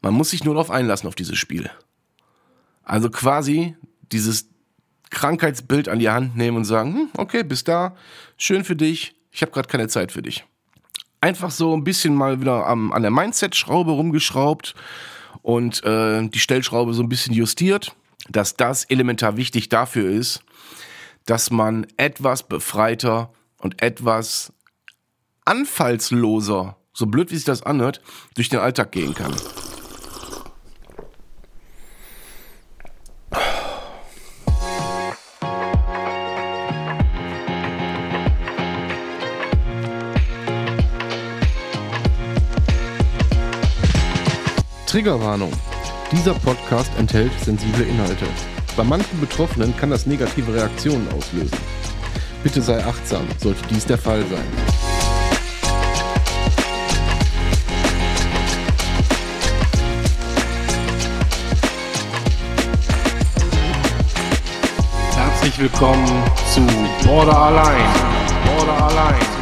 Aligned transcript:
Man 0.00 0.14
muss 0.14 0.30
sich 0.30 0.44
nur 0.44 0.54
darauf 0.54 0.70
einlassen 0.70 1.08
auf 1.08 1.14
dieses 1.14 1.38
Spiel. 1.38 1.70
Also 2.84 3.10
quasi 3.10 3.76
dieses 4.12 4.48
Krankheitsbild 5.10 5.88
an 5.88 5.98
die 5.98 6.10
Hand 6.10 6.36
nehmen 6.36 6.58
und 6.58 6.64
sagen, 6.64 6.94
hm, 6.94 7.08
okay, 7.16 7.42
bis 7.42 7.64
da, 7.64 7.96
schön 8.36 8.64
für 8.64 8.76
dich, 8.76 9.14
ich 9.30 9.42
habe 9.42 9.52
gerade 9.52 9.68
keine 9.68 9.88
Zeit 9.88 10.12
für 10.12 10.22
dich. 10.22 10.44
Einfach 11.20 11.50
so 11.50 11.76
ein 11.76 11.84
bisschen 11.84 12.14
mal 12.14 12.40
wieder 12.40 12.66
am, 12.66 12.92
an 12.92 13.02
der 13.02 13.10
Mindset-Schraube 13.10 13.90
rumgeschraubt 13.90 14.74
und 15.42 15.82
äh, 15.84 16.28
die 16.28 16.38
Stellschraube 16.38 16.94
so 16.94 17.02
ein 17.02 17.08
bisschen 17.08 17.34
justiert, 17.34 17.94
dass 18.28 18.56
das 18.56 18.84
elementar 18.84 19.36
wichtig 19.36 19.68
dafür 19.68 20.10
ist, 20.10 20.42
dass 21.26 21.50
man 21.50 21.86
etwas 21.96 22.48
befreiter 22.48 23.32
und 23.58 23.82
etwas 23.82 24.52
anfallsloser, 25.44 26.76
so 26.92 27.06
blöd 27.06 27.30
wie 27.30 27.36
sich 27.36 27.44
das 27.44 27.62
anhört, 27.62 28.00
durch 28.34 28.48
den 28.48 28.60
Alltag 28.60 28.92
gehen 28.92 29.14
kann. 29.14 29.34
Triggerwarnung. 44.88 45.52
Dieser 46.10 46.32
Podcast 46.32 46.90
enthält 46.96 47.30
sensible 47.44 47.84
Inhalte. 47.84 48.24
Bei 48.74 48.82
manchen 48.82 49.20
Betroffenen 49.20 49.76
kann 49.76 49.90
das 49.90 50.06
negative 50.06 50.54
Reaktionen 50.54 51.06
auslösen. 51.12 51.58
Bitte 52.42 52.62
sei 52.62 52.82
achtsam, 52.82 53.26
sollte 53.36 53.60
dies 53.68 53.84
der 53.84 53.98
Fall 53.98 54.24
sein. 54.30 54.46
Herzlich 65.14 65.58
willkommen 65.58 66.22
zu 66.54 66.62
Border 67.06 67.38
Allein. 67.38 67.84
Border 68.46 68.84
Allein. 68.86 69.37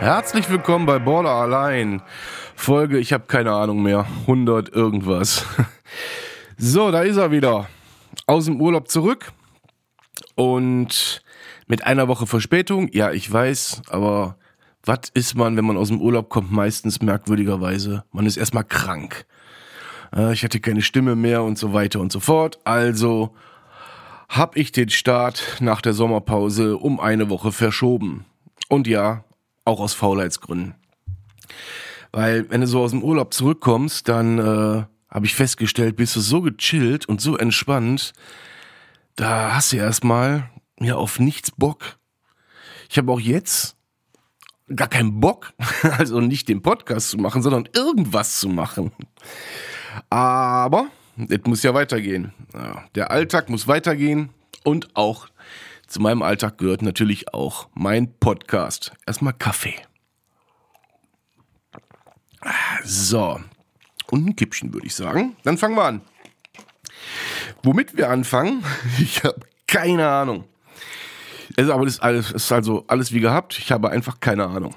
Herzlich 0.00 0.48
willkommen 0.48 0.86
bei 0.86 0.98
Border 0.98 1.32
Allein. 1.32 2.00
Folge, 2.56 2.98
ich 2.98 3.12
habe 3.12 3.26
keine 3.26 3.52
Ahnung 3.52 3.82
mehr, 3.82 4.06
100 4.22 4.70
irgendwas. 4.70 5.44
So, 6.56 6.90
da 6.90 7.02
ist 7.02 7.16
er 7.16 7.30
wieder. 7.30 7.68
Aus 8.26 8.46
dem 8.46 8.60
Urlaub 8.60 8.88
zurück 8.88 9.32
und 10.36 11.22
mit 11.66 11.84
einer 11.84 12.06
Woche 12.08 12.26
Verspätung. 12.26 12.88
Ja, 12.92 13.12
ich 13.12 13.30
weiß, 13.30 13.82
aber 13.88 14.36
was 14.84 15.10
ist 15.12 15.36
man, 15.36 15.56
wenn 15.56 15.64
man 15.64 15.78
aus 15.78 15.88
dem 15.88 16.00
Urlaub 16.00 16.28
kommt? 16.28 16.52
Meistens 16.52 17.00
merkwürdigerweise, 17.00 18.04
man 18.12 18.26
ist 18.26 18.36
erstmal 18.36 18.64
krank. 18.64 19.26
Ich 20.32 20.44
hatte 20.44 20.60
keine 20.60 20.82
Stimme 20.82 21.16
mehr 21.16 21.42
und 21.42 21.56
so 21.56 21.72
weiter 21.72 22.00
und 22.00 22.12
so 22.12 22.20
fort. 22.20 22.58
Also 22.64 23.34
habe 24.28 24.58
ich 24.58 24.70
den 24.72 24.90
Start 24.90 25.58
nach 25.60 25.80
der 25.80 25.92
Sommerpause 25.92 26.76
um 26.76 27.00
eine 27.00 27.30
Woche 27.30 27.52
verschoben. 27.52 28.26
Und 28.68 28.86
ja, 28.86 29.24
auch 29.64 29.80
aus 29.80 29.94
Faulheitsgründen. 29.94 30.74
Weil 32.12 32.50
wenn 32.50 32.60
du 32.60 32.66
so 32.66 32.80
aus 32.82 32.90
dem 32.90 33.02
Urlaub 33.02 33.32
zurückkommst, 33.34 34.08
dann 34.08 34.38
äh, 34.38 34.84
habe 35.08 35.26
ich 35.26 35.34
festgestellt, 35.34 35.96
bist 35.96 36.16
du 36.16 36.20
so 36.20 36.40
gechillt 36.42 37.06
und 37.06 37.20
so 37.20 37.36
entspannt, 37.36 38.12
da 39.16 39.54
hast 39.54 39.72
du 39.72 39.76
erstmal 39.76 40.50
ja 40.80 40.96
auf 40.96 41.18
nichts 41.18 41.50
Bock. 41.50 41.98
Ich 42.88 42.98
habe 42.98 43.12
auch 43.12 43.20
jetzt 43.20 43.76
gar 44.74 44.88
keinen 44.88 45.20
Bock, 45.20 45.52
also 45.98 46.20
nicht 46.20 46.48
den 46.48 46.62
Podcast 46.62 47.10
zu 47.10 47.18
machen, 47.18 47.42
sondern 47.42 47.68
irgendwas 47.74 48.40
zu 48.40 48.48
machen. 48.48 48.92
Aber 50.08 50.88
es 51.28 51.40
muss 51.44 51.62
ja 51.62 51.74
weitergehen. 51.74 52.32
Der 52.94 53.10
Alltag 53.10 53.50
muss 53.50 53.68
weitergehen 53.68 54.30
und 54.64 54.96
auch 54.96 55.28
zu 55.90 56.00
meinem 56.00 56.22
Alltag 56.22 56.56
gehört 56.58 56.82
natürlich 56.82 57.34
auch 57.34 57.68
mein 57.74 58.16
Podcast. 58.20 58.92
Erstmal 59.08 59.32
Kaffee. 59.32 59.74
So. 62.84 63.40
Und 64.08 64.24
ein 64.24 64.36
Kippchen, 64.36 64.72
würde 64.72 64.86
ich 64.86 64.94
sagen. 64.94 65.36
Dann 65.42 65.58
fangen 65.58 65.74
wir 65.74 65.84
an. 65.84 66.00
Womit 67.64 67.96
wir 67.96 68.08
anfangen, 68.08 68.62
ich 69.00 69.24
habe 69.24 69.40
keine 69.66 70.08
Ahnung. 70.08 70.44
Es 71.56 71.64
ist 71.64 71.70
aber 71.70 71.84
das 71.84 71.98
alles, 71.98 72.30
ist 72.30 72.52
also 72.52 72.84
alles 72.86 73.12
wie 73.12 73.20
gehabt. 73.20 73.58
Ich 73.58 73.72
habe 73.72 73.90
einfach 73.90 74.20
keine 74.20 74.46
Ahnung. 74.46 74.76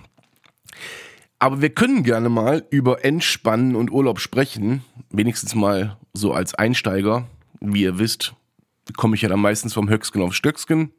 Aber 1.37 1.61
wir 1.61 1.69
können 1.69 2.03
gerne 2.03 2.29
mal 2.29 2.65
über 2.71 3.05
Entspannen 3.05 3.75
und 3.75 3.91
Urlaub 3.91 4.19
sprechen. 4.19 4.83
Wenigstens 5.11 5.53
mal 5.53 5.95
so 6.13 6.33
als 6.33 6.55
Einsteiger. 6.55 7.27
Wie 7.59 7.83
ihr 7.83 7.99
wisst, 7.99 8.33
komme 8.97 9.15
ich 9.15 9.21
ja 9.21 9.29
dann 9.29 9.41
meistens 9.41 9.75
vom 9.75 9.89
Höchsken 9.89 10.23
auf 10.23 10.33
Stöcksken. 10.33 10.91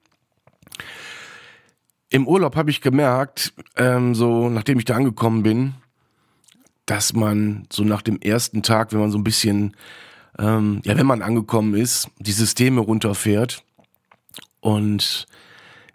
Im 2.11 2.29
Urlaub 2.29 2.57
habe 2.57 2.71
ich 2.71 2.81
gemerkt, 2.81 3.53
ähm, 3.77 4.15
so 4.15 4.49
nachdem 4.49 4.79
ich 4.79 4.85
da 4.85 4.95
angekommen 4.95 5.43
bin, 5.43 5.75
dass 6.87 7.13
man 7.13 7.67
so 7.73 7.83
nach 7.83 8.03
dem 8.03 8.21
ersten 8.21 8.63
Tag, 8.63 8.93
wenn 8.93 9.01
man 9.01 9.11
so 9.11 9.19
ein 9.19 9.25
bisschen, 9.25 9.77
ähm, 10.39 10.81
ja, 10.85 10.97
wenn 10.97 11.07
man 11.07 11.23
angekommen 11.23 11.75
ist, 11.75 12.09
die 12.19 12.33
Systeme 12.33 12.81
runterfährt 12.81 13.65
und 14.61 15.27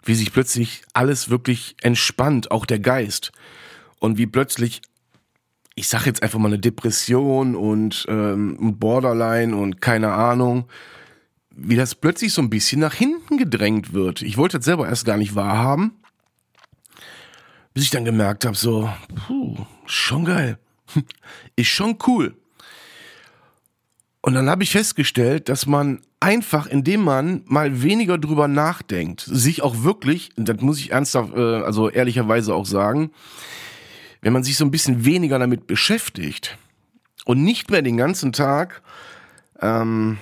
wie 0.04 0.14
sich 0.14 0.32
plötzlich 0.32 0.82
alles 0.92 1.30
wirklich 1.30 1.76
entspannt, 1.82 2.50
auch 2.50 2.66
der 2.66 2.78
Geist. 2.78 3.32
Und 3.98 4.18
wie 4.18 4.26
plötzlich, 4.26 4.80
ich 5.74 5.88
sag 5.88 6.06
jetzt 6.06 6.22
einfach 6.22 6.38
mal 6.38 6.48
eine 6.48 6.58
Depression 6.58 7.54
und 7.54 8.06
ähm, 8.08 8.78
Borderline 8.78 9.54
und 9.56 9.80
keine 9.80 10.12
Ahnung, 10.12 10.64
wie 11.62 11.76
das 11.76 11.94
plötzlich 11.94 12.32
so 12.32 12.42
ein 12.42 12.50
bisschen 12.50 12.80
nach 12.80 12.94
hinten 12.94 13.36
gedrängt 13.36 13.92
wird. 13.92 14.22
Ich 14.22 14.36
wollte 14.36 14.58
das 14.58 14.64
selber 14.64 14.88
erst 14.88 15.04
gar 15.04 15.16
nicht 15.16 15.34
wahrhaben, 15.34 15.92
bis 17.74 17.84
ich 17.84 17.90
dann 17.90 18.04
gemerkt 18.04 18.44
habe, 18.44 18.56
so, 18.56 18.90
puh, 19.26 19.56
schon 19.86 20.24
geil. 20.24 20.58
Ist 21.56 21.68
schon 21.68 21.98
cool. 22.06 22.36
Und 24.22 24.34
dann 24.34 24.50
habe 24.50 24.62
ich 24.62 24.72
festgestellt, 24.72 25.48
dass 25.48 25.66
man 25.66 26.02
einfach, 26.18 26.66
indem 26.66 27.02
man 27.02 27.42
mal 27.46 27.82
weniger 27.82 28.18
drüber 28.18 28.48
nachdenkt, 28.48 29.20
sich 29.20 29.62
auch 29.62 29.82
wirklich, 29.82 30.30
das 30.36 30.60
muss 30.60 30.78
ich 30.78 30.92
ernsthaft, 30.92 31.34
äh, 31.34 31.62
also 31.62 31.88
ehrlicherweise 31.88 32.54
auch 32.54 32.66
sagen, 32.66 33.12
wenn 34.20 34.32
man 34.32 34.44
sich 34.44 34.56
so 34.56 34.64
ein 34.64 34.70
bisschen 34.70 35.04
weniger 35.04 35.38
damit 35.38 35.66
beschäftigt 35.66 36.58
und 37.24 37.42
nicht 37.42 37.70
mehr 37.70 37.80
den 37.80 37.96
ganzen 37.96 38.32
Tag 38.32 38.82
ähm, 39.62 40.18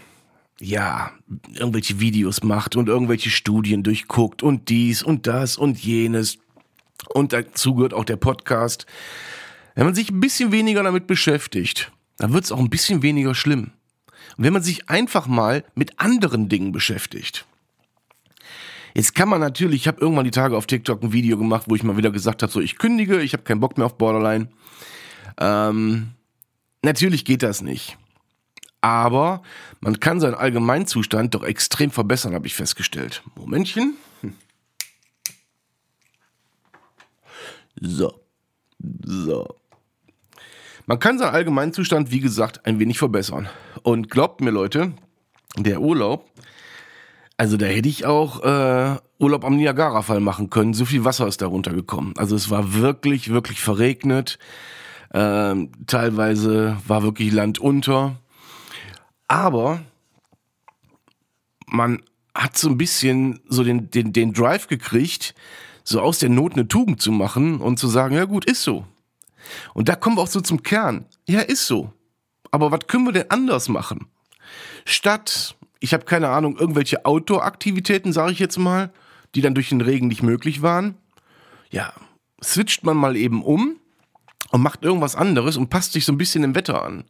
ja, 0.61 1.13
irgendwelche 1.55 2.01
Videos 2.01 2.43
macht 2.43 2.77
und 2.77 2.89
irgendwelche 2.89 3.31
Studien 3.31 3.83
durchguckt 3.83 4.43
und 4.43 4.69
dies 4.69 5.03
und 5.03 5.27
das 5.27 5.57
und 5.57 5.79
jenes. 5.79 6.39
Und 7.15 7.33
dazu 7.33 7.75
gehört 7.75 7.95
auch 7.95 8.05
der 8.05 8.17
Podcast. 8.17 8.87
Wenn 9.75 9.85
man 9.85 9.95
sich 9.95 10.11
ein 10.11 10.21
bisschen 10.21 10.51
weniger 10.51 10.83
damit 10.83 11.07
beschäftigt, 11.07 11.93
dann 12.17 12.33
wird 12.33 12.45
es 12.45 12.53
auch 12.53 12.59
ein 12.59 12.71
bisschen 12.71 13.03
weniger 13.03 13.35
schlimm. 13.35 13.71
Und 14.37 14.45
wenn 14.45 14.53
man 14.53 14.63
sich 14.63 14.89
einfach 14.91 15.27
mal 15.27 15.65
mit 15.75 16.01
anderen 16.01 16.49
Dingen 16.49 16.73
beschäftigt. 16.73 17.47
Jetzt 18.95 19.15
kann 19.15 19.29
man 19.29 19.41
natürlich, 19.41 19.83
ich 19.83 19.89
habe 19.89 20.01
irgendwann 20.01 20.25
die 20.25 20.33
Tage 20.33 20.57
auf 20.57 20.67
TikTok 20.67 21.03
ein 21.03 21.13
Video 21.13 21.39
gemacht, 21.39 21.66
wo 21.69 21.77
ich 21.77 21.84
mal 21.84 21.97
wieder 21.97 22.11
gesagt 22.11 22.43
habe, 22.43 22.51
so 22.51 22.61
ich 22.61 22.78
kündige, 22.78 23.21
ich 23.21 23.33
habe 23.33 23.45
keinen 23.45 23.61
Bock 23.61 23.77
mehr 23.78 23.87
auf 23.87 23.97
Borderline. 23.97 24.49
Ähm, 25.39 26.09
natürlich 26.83 27.25
geht 27.25 27.45
das 27.45 27.63
nicht. 27.63 27.97
Aber 28.80 29.42
man 29.80 29.98
kann 30.01 30.21
seinen 30.21 30.34
Allgemeinzustand 30.34 31.34
doch 31.34 31.42
extrem 31.42 31.91
verbessern, 31.91 32.34
habe 32.34 32.47
ich 32.47 32.54
festgestellt. 32.54 33.22
Momentchen. 33.34 33.97
So. 37.80 38.13
So. 39.04 39.47
Man 40.86 40.98
kann 40.98 41.19
seinen 41.19 41.34
Allgemeinzustand, 41.34 42.10
wie 42.10 42.21
gesagt, 42.21 42.65
ein 42.65 42.78
wenig 42.78 42.98
verbessern. 42.98 43.48
Und 43.83 44.10
glaubt 44.10 44.41
mir, 44.41 44.51
Leute, 44.51 44.95
der 45.57 45.80
Urlaub, 45.80 46.30
also 47.36 47.57
da 47.57 47.66
hätte 47.66 47.89
ich 47.89 48.07
auch 48.07 48.42
äh, 48.42 48.97
Urlaub 49.19 49.45
am 49.45 49.57
Niagara-Fall 49.57 50.21
machen 50.21 50.51
können. 50.51 50.75
So 50.75 50.84
viel 50.84 51.04
Wasser 51.04 51.27
ist 51.27 51.42
da 51.42 51.47
runtergekommen. 51.47 52.15
Also 52.16 52.34
es 52.34 52.51
war 52.51 52.75
wirklich, 52.75 53.30
wirklich 53.30 53.60
verregnet. 53.60 54.39
Ähm, 55.13 55.71
teilweise 55.86 56.78
war 56.86 57.03
wirklich 57.03 57.33
Land 57.33 57.59
unter. 57.59 58.16
Aber 59.28 59.83
man 61.66 62.03
hat 62.34 62.57
so 62.57 62.69
ein 62.69 62.78
bisschen 62.78 63.41
so 63.48 63.63
den, 63.63 63.91
den, 63.91 64.13
den 64.13 64.33
Drive 64.33 64.69
gekriegt, 64.69 65.34
so 65.84 66.01
aus 66.01 66.19
der 66.19 66.28
Not 66.28 66.54
eine 66.54 66.69
Tugend 66.69 67.01
zu 67.01 67.13
machen 67.13 67.60
und 67.60 67.78
zu 67.78 67.89
sagen, 67.89 68.15
ja 68.15 68.25
gut, 68.25 68.45
ist 68.45 68.63
so. 68.63 68.84
Und 69.75 69.89
da 69.89 69.97
kommen 69.97 70.16
wir 70.16 70.22
auch 70.22 70.28
so 70.28 70.41
zum 70.41 70.63
Kern. 70.63 71.07
Ja, 71.27 71.41
ist 71.41 71.66
so. 71.66 71.92
Aber 72.51 72.71
was 72.71 72.86
können 72.86 73.04
wir 73.04 73.13
denn 73.13 73.30
anders 73.30 73.69
machen? 73.69 74.07
Statt, 74.84 75.57
ich 75.80 75.92
habe 75.92 76.04
keine 76.04 76.28
Ahnung, 76.28 76.57
irgendwelche 76.59 77.04
Outdoor-Aktivitäten, 77.04 78.13
sage 78.13 78.33
ich 78.33 78.39
jetzt 78.39 78.59
mal, 78.59 78.91
die 79.34 79.41
dann 79.41 79.54
durch 79.54 79.69
den 79.69 79.80
Regen 79.80 80.09
nicht 80.09 80.22
möglich 80.22 80.63
waren, 80.63 80.95
ja, 81.71 81.92
switcht 82.42 82.84
man 82.84 82.97
mal 82.97 83.16
eben 83.16 83.42
um 83.42 83.77
und 84.51 84.63
macht 84.63 84.83
irgendwas 84.83 85.16
anderes 85.16 85.57
und 85.57 85.69
passt 85.69 85.92
sich 85.92 86.04
so 86.04 86.13
ein 86.13 86.19
bisschen 86.19 86.42
dem 86.42 86.54
Wetter 86.54 86.83
an. 86.83 87.04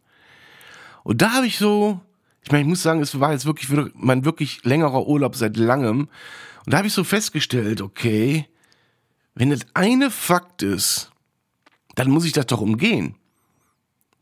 Und 1.05 1.23
da 1.23 1.33
habe 1.33 1.47
ich 1.47 1.59
so, 1.59 2.01
ich 2.43 2.53
meine, 2.53 2.63
ich 2.63 2.69
muss 2.69 2.83
sagen, 2.83 3.01
es 3.01 3.19
war 3.21 3.33
jetzt 3.33 3.47
wirklich 3.47 3.69
mein 3.95 4.25
wirklich 4.25 4.65
längerer 4.65 5.07
Urlaub 5.07 5.37
seit 5.37 5.57
langem. 5.57 6.09
Und 6.65 6.73
da 6.73 6.79
habe 6.79 6.89
ich 6.89 6.95
so 6.95 7.05
festgestellt, 7.05 7.81
okay, 7.81 8.47
wenn 9.35 9.51
das 9.51 9.67
eine 9.75 10.11
Fakt 10.11 10.63
ist, 10.63 11.13
dann 11.95 12.11
muss 12.11 12.25
ich 12.25 12.33
das 12.33 12.47
doch 12.47 12.61
umgehen. 12.61 13.15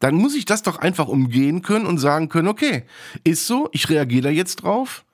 Dann 0.00 0.14
muss 0.14 0.34
ich 0.34 0.44
das 0.44 0.62
doch 0.62 0.78
einfach 0.78 1.08
umgehen 1.08 1.62
können 1.62 1.86
und 1.86 1.98
sagen 1.98 2.28
können, 2.28 2.48
okay, 2.48 2.84
ist 3.24 3.46
so, 3.46 3.68
ich 3.72 3.88
reagiere 3.88 4.22
da 4.22 4.30
jetzt 4.30 4.56
drauf 4.56 5.04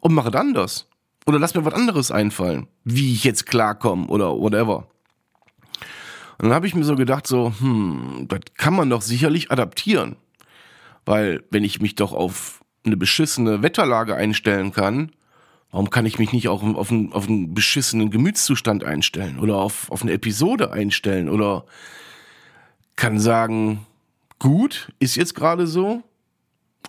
und 0.00 0.14
mache 0.14 0.30
es 0.30 0.34
anders. 0.34 0.88
Oder 1.26 1.38
lass 1.38 1.54
mir 1.54 1.64
was 1.64 1.74
anderes 1.74 2.10
einfallen, 2.10 2.66
wie 2.84 3.12
ich 3.12 3.22
jetzt 3.22 3.46
klarkomme 3.46 4.06
oder 4.08 4.36
whatever. 4.36 4.88
Und 6.38 6.48
dann 6.48 6.54
habe 6.54 6.66
ich 6.66 6.74
mir 6.74 6.84
so 6.84 6.96
gedacht, 6.96 7.26
so, 7.26 7.52
hm, 7.58 8.26
das 8.28 8.40
kann 8.56 8.74
man 8.74 8.90
doch 8.90 9.02
sicherlich 9.02 9.52
adaptieren. 9.52 10.16
Weil 11.04 11.42
wenn 11.50 11.64
ich 11.64 11.80
mich 11.80 11.94
doch 11.94 12.12
auf 12.12 12.62
eine 12.84 12.96
beschissene 12.96 13.62
Wetterlage 13.62 14.14
einstellen 14.14 14.72
kann, 14.72 15.12
warum 15.70 15.90
kann 15.90 16.06
ich 16.06 16.18
mich 16.18 16.32
nicht 16.32 16.48
auch 16.48 16.62
auf 16.62 16.90
einen, 16.90 17.12
auf 17.12 17.28
einen 17.28 17.54
beschissenen 17.54 18.10
Gemütszustand 18.10 18.84
einstellen 18.84 19.38
oder 19.38 19.56
auf, 19.56 19.90
auf 19.90 20.02
eine 20.02 20.12
Episode 20.12 20.72
einstellen 20.72 21.28
oder 21.28 21.64
kann 22.96 23.18
sagen, 23.18 23.86
gut, 24.38 24.92
ist 24.98 25.16
jetzt 25.16 25.34
gerade 25.34 25.66
so, 25.66 26.02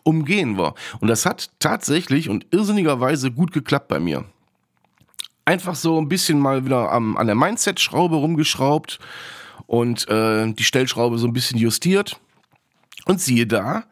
umgehen 0.04 0.58
wir. 0.58 0.76
Und 1.00 1.08
das 1.08 1.26
hat 1.26 1.50
tatsächlich 1.60 2.30
und 2.30 2.48
irrsinnigerweise 2.52 3.32
gut 3.32 3.52
geklappt 3.52 3.88
bei 3.88 4.00
mir. 4.00 4.26
Einfach 5.46 5.76
so 5.76 6.00
ein 6.00 6.10
bisschen 6.10 6.40
mal 6.40 6.66
wieder 6.66 6.92
am, 6.92 7.18
an 7.18 7.28
der 7.28 7.36
Mindset-Schraube 7.36 8.16
rumgeschraubt 8.16 9.00
und 9.66 10.08
äh, 10.10 10.52
die 10.52 10.64
Stellschraube 10.64 11.18
so 11.18 11.28
ein 11.28 11.34
bisschen 11.34 11.60
justiert. 11.60 12.20
Und 13.06 13.20
siehe 13.20 13.46
da, 13.46 13.84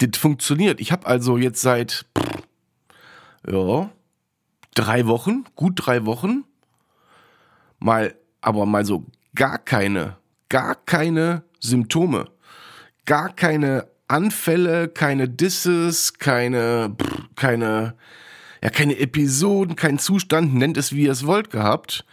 das 0.00 0.18
funktioniert. 0.18 0.80
Ich 0.80 0.92
habe 0.92 1.06
also 1.06 1.36
jetzt 1.36 1.60
seit 1.60 2.06
ja, 3.48 3.90
drei 4.74 5.06
Wochen, 5.06 5.44
gut 5.54 5.74
drei 5.76 6.06
Wochen, 6.06 6.44
mal, 7.78 8.14
aber 8.40 8.66
mal 8.66 8.84
so 8.84 9.06
gar 9.34 9.58
keine, 9.58 10.16
gar 10.48 10.74
keine 10.74 11.42
Symptome, 11.58 12.26
gar 13.04 13.34
keine 13.34 13.88
Anfälle, 14.08 14.88
keine 14.88 15.28
Disses, 15.28 16.14
keine, 16.14 16.96
keine, 17.36 17.94
ja, 18.62 18.70
keine 18.70 18.98
Episoden, 18.98 19.76
kein 19.76 19.98
Zustand, 19.98 20.54
nennt 20.54 20.76
es 20.76 20.92
wie 20.92 21.04
ihr 21.04 21.12
es 21.12 21.26
wollt 21.26 21.50
gehabt, 21.50 22.04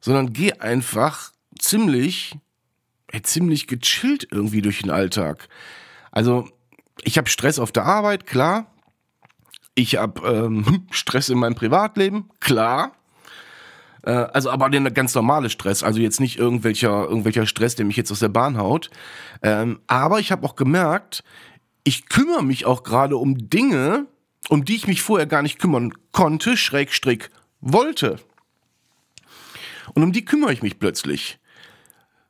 sondern 0.00 0.32
geh 0.32 0.52
einfach 0.54 1.32
ziemlich, 1.58 2.36
ja, 3.12 3.22
ziemlich 3.22 3.66
gechillt 3.66 4.28
irgendwie 4.30 4.62
durch 4.62 4.80
den 4.80 4.90
Alltag. 4.90 5.48
Also 6.10 6.48
ich 7.02 7.18
habe 7.18 7.28
Stress 7.28 7.58
auf 7.58 7.72
der 7.72 7.84
Arbeit, 7.84 8.26
klar. 8.26 8.66
Ich 9.74 9.96
habe 9.96 10.26
ähm, 10.26 10.86
Stress 10.90 11.28
in 11.28 11.38
meinem 11.38 11.54
Privatleben, 11.54 12.30
klar. 12.40 12.92
Äh, 14.02 14.10
also 14.10 14.50
aber 14.50 14.70
den 14.70 14.92
ganz 14.94 15.14
normale 15.14 15.50
Stress, 15.50 15.82
also 15.82 16.00
jetzt 16.00 16.20
nicht 16.20 16.38
irgendwelcher, 16.38 17.04
irgendwelcher 17.04 17.46
Stress, 17.46 17.74
der 17.76 17.86
mich 17.86 17.96
jetzt 17.96 18.10
aus 18.10 18.20
der 18.20 18.28
Bahn 18.28 18.58
haut. 18.58 18.90
Ähm, 19.42 19.80
aber 19.86 20.20
ich 20.20 20.32
habe 20.32 20.46
auch 20.46 20.56
gemerkt, 20.56 21.22
ich 21.84 22.08
kümmere 22.08 22.42
mich 22.42 22.66
auch 22.66 22.82
gerade 22.82 23.16
um 23.16 23.48
Dinge, 23.48 24.06
um 24.48 24.64
die 24.64 24.76
ich 24.76 24.86
mich 24.86 25.02
vorher 25.02 25.26
gar 25.26 25.42
nicht 25.42 25.58
kümmern 25.58 25.92
konnte, 26.12 26.56
Schrägstrick 26.56 27.30
wollte. 27.60 28.18
Und 29.94 30.02
um 30.02 30.12
die 30.12 30.24
kümmere 30.24 30.52
ich 30.52 30.62
mich 30.62 30.78
plötzlich. 30.78 31.38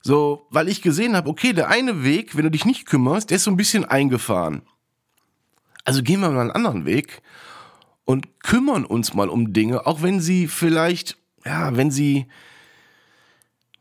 So, 0.02 0.46
weil 0.50 0.68
ich 0.68 0.82
gesehen 0.82 1.16
habe, 1.16 1.28
okay, 1.28 1.52
der 1.52 1.68
eine 1.68 2.04
Weg, 2.04 2.36
wenn 2.36 2.44
du 2.44 2.50
dich 2.50 2.64
nicht 2.64 2.86
kümmerst, 2.86 3.30
der 3.30 3.36
ist 3.36 3.44
so 3.44 3.50
ein 3.50 3.56
bisschen 3.56 3.84
eingefahren. 3.84 4.62
Also 5.84 6.02
gehen 6.02 6.20
wir 6.20 6.30
mal 6.30 6.40
einen 6.40 6.50
anderen 6.50 6.84
Weg 6.84 7.22
und 8.04 8.40
kümmern 8.40 8.84
uns 8.84 9.14
mal 9.14 9.28
um 9.28 9.52
Dinge, 9.52 9.86
auch 9.86 10.02
wenn 10.02 10.20
sie 10.20 10.46
vielleicht, 10.46 11.18
ja, 11.44 11.76
wenn 11.76 11.90
sie, 11.90 12.26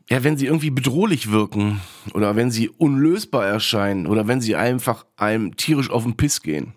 ja, 0.08 0.24
wenn 0.24 0.36
sie 0.36 0.46
irgendwie 0.46 0.70
bedrohlich 0.70 1.30
wirken 1.30 1.80
oder 2.14 2.34
wenn 2.34 2.50
sie 2.50 2.68
unlösbar 2.68 3.46
erscheinen 3.46 4.06
oder 4.06 4.26
wenn 4.26 4.40
sie 4.40 4.56
einfach 4.56 5.06
einem 5.16 5.56
tierisch 5.56 5.90
auf 5.90 6.02
den 6.02 6.16
Piss 6.16 6.42
gehen. 6.42 6.72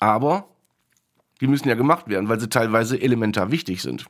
Aber 0.00 0.48
die 1.40 1.46
müssen 1.46 1.68
ja 1.68 1.74
gemacht 1.74 2.08
werden, 2.08 2.28
weil 2.28 2.40
sie 2.40 2.48
teilweise 2.48 3.00
elementar 3.00 3.50
wichtig 3.50 3.82
sind. 3.82 4.06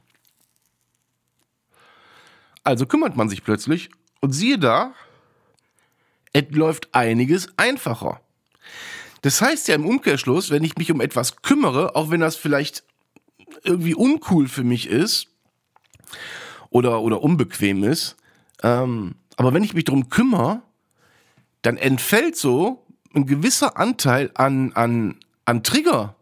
Also 2.65 2.87
kümmert 2.87 3.17
man 3.17 3.29
sich 3.29 3.45
plötzlich 3.45 3.91
und 4.21 4.33
siehe 4.33 4.59
da, 4.59 4.95
es 6.33 6.45
läuft 6.51 6.95
einiges 6.95 7.49
einfacher. 7.57 8.21
Das 9.23 9.41
heißt 9.41 9.69
ja 9.69 9.75
im 9.75 9.87
Umkehrschluss, 9.87 10.51
wenn 10.51 10.65
ich 10.65 10.77
mich 10.77 10.91
um 10.93 11.01
etwas 11.01 11.43
kümmere, 11.43 11.97
auch 11.97 12.11
wenn 12.11 12.21
das 12.21 12.37
vielleicht 12.37 12.85
irgendwie 13.65 13.95
uncool 13.95 14.49
für 14.49 14.65
mich 14.65 14.89
ist 14.89 15.29
oder, 16.71 17.01
oder 17.01 17.23
unbequem 17.23 17.83
ist, 17.83 18.17
ähm, 18.63 19.15
aber 19.37 19.55
wenn 19.55 19.65
ich 19.65 19.75
mich 19.75 19.85
darum 19.85 20.09
kümmere, 20.09 20.63
dann 21.63 21.77
entfällt 21.77 22.37
so 22.37 22.85
ein 23.15 23.27
gewisser 23.27 23.77
Anteil 23.77 24.31
an, 24.35 24.73
an, 24.73 25.17
an 25.45 25.63
Trigger. 25.63 26.15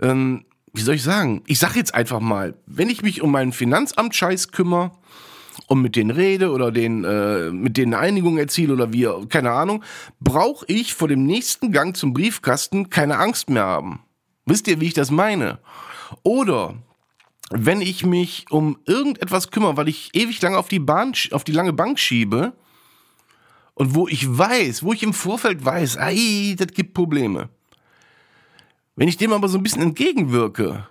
Ähm, 0.00 0.44
wie 0.72 0.82
soll 0.82 0.96
ich 0.96 1.02
sagen? 1.02 1.42
Ich 1.46 1.58
sag 1.58 1.74
jetzt 1.74 1.94
einfach 1.94 2.20
mal, 2.20 2.54
wenn 2.66 2.90
ich 2.90 3.02
mich 3.02 3.22
um 3.22 3.32
meinen 3.32 3.52
Finanzamt-Scheiß 3.52 4.52
kümmere, 4.52 4.92
und 5.70 5.82
mit 5.82 5.94
denen 5.94 6.10
rede 6.10 6.50
oder 6.50 6.72
den, 6.72 7.04
äh, 7.04 7.52
mit 7.52 7.76
denen 7.76 7.94
eine 7.94 8.02
Einigung 8.02 8.38
erziele 8.38 8.72
oder 8.72 8.92
wie, 8.92 9.06
keine 9.28 9.52
Ahnung, 9.52 9.84
brauche 10.18 10.66
ich 10.66 10.94
vor 10.94 11.06
dem 11.06 11.24
nächsten 11.24 11.70
Gang 11.70 11.96
zum 11.96 12.12
Briefkasten 12.12 12.90
keine 12.90 13.18
Angst 13.18 13.48
mehr 13.48 13.62
haben. 13.62 14.00
Wisst 14.46 14.66
ihr, 14.66 14.80
wie 14.80 14.88
ich 14.88 14.94
das 14.94 15.12
meine? 15.12 15.60
Oder 16.24 16.74
wenn 17.50 17.82
ich 17.82 18.04
mich 18.04 18.46
um 18.50 18.80
irgendetwas 18.84 19.52
kümmere, 19.52 19.76
weil 19.76 19.88
ich 19.88 20.12
ewig 20.12 20.42
lange 20.42 20.58
auf 20.58 20.66
die 20.66 20.80
Bahn, 20.80 21.12
auf 21.30 21.44
die 21.44 21.52
lange 21.52 21.72
Bank 21.72 22.00
schiebe 22.00 22.52
und 23.74 23.94
wo 23.94 24.08
ich 24.08 24.26
weiß, 24.26 24.82
wo 24.82 24.92
ich 24.92 25.04
im 25.04 25.14
Vorfeld 25.14 25.64
weiß, 25.64 25.98
ei, 25.98 26.56
das 26.58 26.72
gibt 26.74 26.94
Probleme. 26.94 27.48
Wenn 28.96 29.06
ich 29.06 29.18
dem 29.18 29.32
aber 29.32 29.46
so 29.46 29.56
ein 29.56 29.62
bisschen 29.62 29.82
entgegenwirke, 29.82 30.88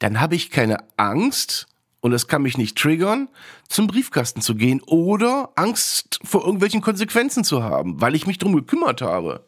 dann 0.00 0.20
habe 0.20 0.34
ich 0.34 0.50
keine 0.50 0.84
Angst, 0.98 1.66
und 2.04 2.12
es 2.12 2.26
kann 2.26 2.42
mich 2.42 2.58
nicht 2.58 2.76
triggern, 2.76 3.30
zum 3.66 3.86
Briefkasten 3.86 4.42
zu 4.42 4.56
gehen 4.56 4.82
oder 4.82 5.52
Angst 5.54 6.20
vor 6.22 6.44
irgendwelchen 6.44 6.82
Konsequenzen 6.82 7.44
zu 7.44 7.62
haben, 7.62 7.98
weil 7.98 8.14
ich 8.14 8.26
mich 8.26 8.36
drum 8.36 8.54
gekümmert 8.54 9.00
habe. 9.00 9.46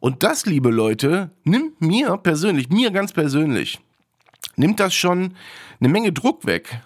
Und 0.00 0.24
das, 0.24 0.46
liebe 0.46 0.70
Leute, 0.70 1.30
nimmt 1.44 1.80
mir 1.80 2.16
persönlich, 2.16 2.70
mir 2.70 2.90
ganz 2.90 3.12
persönlich, 3.12 3.78
nimmt 4.56 4.80
das 4.80 4.96
schon 4.96 5.36
eine 5.78 5.88
Menge 5.88 6.12
Druck 6.12 6.44
weg. 6.44 6.80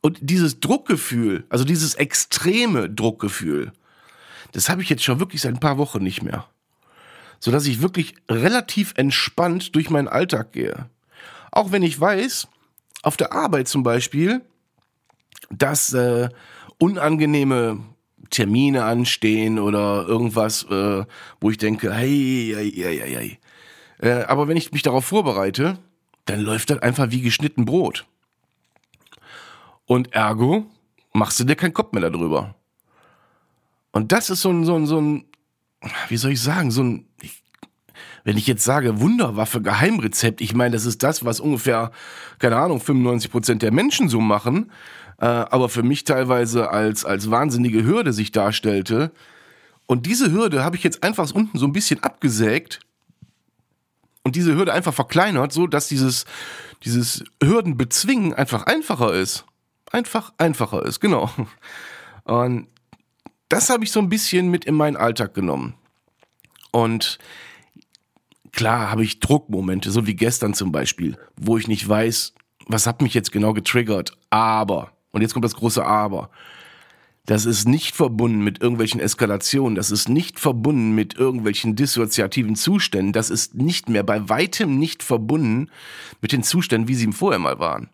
Und 0.00 0.16
dieses 0.22 0.60
Druckgefühl, 0.60 1.44
also 1.50 1.66
dieses 1.66 1.94
extreme 1.94 2.88
Druckgefühl, 2.88 3.70
das 4.52 4.70
habe 4.70 4.80
ich 4.80 4.88
jetzt 4.88 5.04
schon 5.04 5.20
wirklich 5.20 5.42
seit 5.42 5.52
ein 5.52 5.60
paar 5.60 5.76
Wochen 5.76 6.02
nicht 6.02 6.22
mehr. 6.22 6.46
Sodass 7.38 7.66
ich 7.66 7.82
wirklich 7.82 8.14
relativ 8.30 8.94
entspannt 8.96 9.74
durch 9.74 9.90
meinen 9.90 10.08
Alltag 10.08 10.52
gehe. 10.52 10.88
Auch 11.52 11.70
wenn 11.70 11.82
ich 11.82 12.00
weiß, 12.00 12.48
auf 13.02 13.16
der 13.16 13.32
Arbeit 13.32 13.68
zum 13.68 13.82
Beispiel, 13.82 14.42
dass 15.50 15.92
äh, 15.92 16.28
unangenehme 16.78 17.80
Termine 18.30 18.84
anstehen 18.84 19.58
oder 19.58 20.06
irgendwas, 20.06 20.64
äh, 20.64 21.04
wo 21.40 21.50
ich 21.50 21.58
denke, 21.58 21.94
hey, 21.94 22.52
hey, 22.54 22.72
hey, 22.72 23.14
hey. 23.14 23.38
Äh, 23.98 24.24
aber 24.24 24.48
wenn 24.48 24.56
ich 24.56 24.72
mich 24.72 24.82
darauf 24.82 25.04
vorbereite, 25.04 25.78
dann 26.24 26.40
läuft 26.40 26.70
das 26.70 26.82
einfach 26.82 27.10
wie 27.10 27.22
geschnitten 27.22 27.64
Brot. 27.64 28.04
Und 29.86 30.12
ergo 30.12 30.66
machst 31.12 31.38
du 31.40 31.44
dir 31.44 31.56
keinen 31.56 31.72
Kopf 31.72 31.92
mehr 31.92 32.10
darüber. 32.10 32.56
Und 33.92 34.12
das 34.12 34.28
ist 34.28 34.42
so 34.42 34.50
ein, 34.50 34.64
so 34.64 34.74
ein, 34.74 34.86
so 34.86 35.00
ein, 35.00 35.24
wie 36.08 36.16
soll 36.16 36.32
ich 36.32 36.42
sagen, 36.42 36.70
so 36.70 36.82
ein, 36.82 37.08
ich 37.22 37.42
wenn 38.26 38.36
ich 38.36 38.48
jetzt 38.48 38.64
sage 38.64 39.00
Wunderwaffe, 39.00 39.62
Geheimrezept, 39.62 40.40
ich 40.40 40.52
meine, 40.52 40.72
das 40.72 40.84
ist 40.84 41.04
das, 41.04 41.24
was 41.24 41.38
ungefähr, 41.38 41.92
keine 42.40 42.56
Ahnung, 42.56 42.80
95 42.80 43.30
Prozent 43.30 43.62
der 43.62 43.70
Menschen 43.70 44.08
so 44.08 44.20
machen, 44.20 44.72
äh, 45.18 45.26
aber 45.26 45.68
für 45.68 45.84
mich 45.84 46.02
teilweise 46.02 46.70
als, 46.70 47.04
als 47.04 47.30
wahnsinnige 47.30 47.84
Hürde 47.84 48.12
sich 48.12 48.32
darstellte. 48.32 49.12
Und 49.86 50.06
diese 50.06 50.32
Hürde 50.32 50.64
habe 50.64 50.74
ich 50.74 50.82
jetzt 50.82 51.04
einfach 51.04 51.32
unten 51.32 51.56
so 51.56 51.66
ein 51.66 51.72
bisschen 51.72 52.02
abgesägt 52.02 52.80
und 54.24 54.34
diese 54.34 54.56
Hürde 54.56 54.72
einfach 54.72 54.92
verkleinert, 54.92 55.52
so 55.52 55.68
dass 55.68 55.86
dieses, 55.86 56.24
dieses 56.84 57.22
Hürdenbezwingen 57.40 58.34
einfach 58.34 58.64
einfacher 58.64 59.14
ist. 59.14 59.44
Einfach 59.92 60.32
einfacher 60.36 60.84
ist, 60.84 60.98
genau. 60.98 61.30
Und 62.24 62.66
das 63.48 63.70
habe 63.70 63.84
ich 63.84 63.92
so 63.92 64.00
ein 64.00 64.08
bisschen 64.08 64.48
mit 64.48 64.64
in 64.64 64.74
meinen 64.74 64.96
Alltag 64.96 65.32
genommen. 65.32 65.74
Und 66.72 67.20
klar 68.56 68.90
habe 68.90 69.04
ich 69.04 69.20
Druckmomente, 69.20 69.92
so 69.92 70.06
wie 70.06 70.16
gestern 70.16 70.54
zum 70.54 70.72
Beispiel, 70.72 71.16
wo 71.36 71.58
ich 71.58 71.68
nicht 71.68 71.86
weiß, 71.86 72.34
was 72.66 72.86
hat 72.86 73.02
mich 73.02 73.14
jetzt 73.14 73.30
genau 73.30 73.52
getriggert. 73.52 74.16
Aber, 74.30 74.92
und 75.12 75.20
jetzt 75.20 75.34
kommt 75.34 75.44
das 75.44 75.54
große 75.54 75.84
Aber, 75.84 76.30
das 77.26 77.44
ist 77.44 77.68
nicht 77.68 77.94
verbunden 77.94 78.42
mit 78.42 78.60
irgendwelchen 78.60 79.00
Eskalationen, 79.00 79.74
das 79.74 79.90
ist 79.90 80.08
nicht 80.08 80.40
verbunden 80.40 80.94
mit 80.94 81.14
irgendwelchen 81.14 81.76
dissoziativen 81.76 82.56
Zuständen, 82.56 83.12
das 83.12 83.30
ist 83.30 83.54
nicht 83.54 83.88
mehr, 83.88 84.02
bei 84.02 84.28
weitem 84.28 84.78
nicht 84.78 85.02
verbunden 85.02 85.70
mit 86.22 86.32
den 86.32 86.42
Zuständen, 86.42 86.88
wie 86.88 86.94
sie 86.94 87.12
vorher 87.12 87.38
mal 87.38 87.58
waren. 87.58 87.90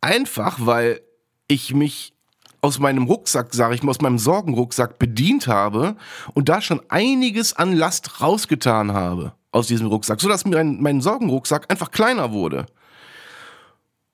Einfach, 0.00 0.58
weil 0.60 1.00
ich 1.46 1.72
mich 1.72 2.14
aus 2.62 2.78
meinem 2.78 3.04
Rucksack, 3.04 3.52
sage 3.52 3.74
ich 3.74 3.82
mal, 3.82 3.90
aus 3.90 4.00
meinem 4.00 4.18
Sorgenrucksack 4.18 4.98
bedient 4.98 5.46
habe 5.46 5.96
und 6.32 6.48
da 6.48 6.62
schon 6.62 6.80
einiges 6.88 7.54
an 7.54 7.74
Last 7.74 8.22
rausgetan 8.22 8.92
habe 8.92 9.34
aus 9.50 9.66
diesem 9.66 9.88
Rucksack, 9.88 10.20
sodass 10.20 10.46
mein, 10.46 10.80
mein 10.80 11.02
Sorgenrucksack 11.02 11.70
einfach 11.70 11.90
kleiner 11.90 12.32
wurde. 12.32 12.66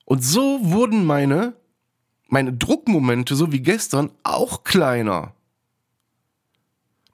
Und 0.05 0.25
so 0.25 0.59
wurden 0.63 1.07
meine 1.07 1.55
meine 2.29 2.53
Druckmomente, 2.53 3.35
so 3.35 3.53
wie 3.53 3.61
gestern, 3.61 4.11
auch 4.23 4.63
kleiner. 4.63 5.33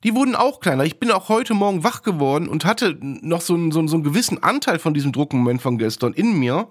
Die 0.03 0.14
wurden 0.14 0.35
auch 0.35 0.61
kleiner. 0.61 0.85
Ich 0.85 0.99
bin 0.99 1.11
auch 1.11 1.29
heute 1.31 1.55
Morgen 1.55 1.83
wach 1.83 2.03
geworden 2.03 2.49
und 2.49 2.67
hatte 2.67 2.99
noch 3.00 3.41
so 3.41 3.55
einen, 3.55 3.73
so 3.73 3.79
einen, 3.79 3.88
so 3.88 3.97
einen 3.97 4.05
gewissen 4.05 4.43
Anteil 4.43 4.79
von 4.79 4.93
diesem 4.93 5.12
Druckmoment 5.12 5.62
von 5.62 5.79
gestern 5.79 6.12
in 6.12 6.38
mir. 6.38 6.69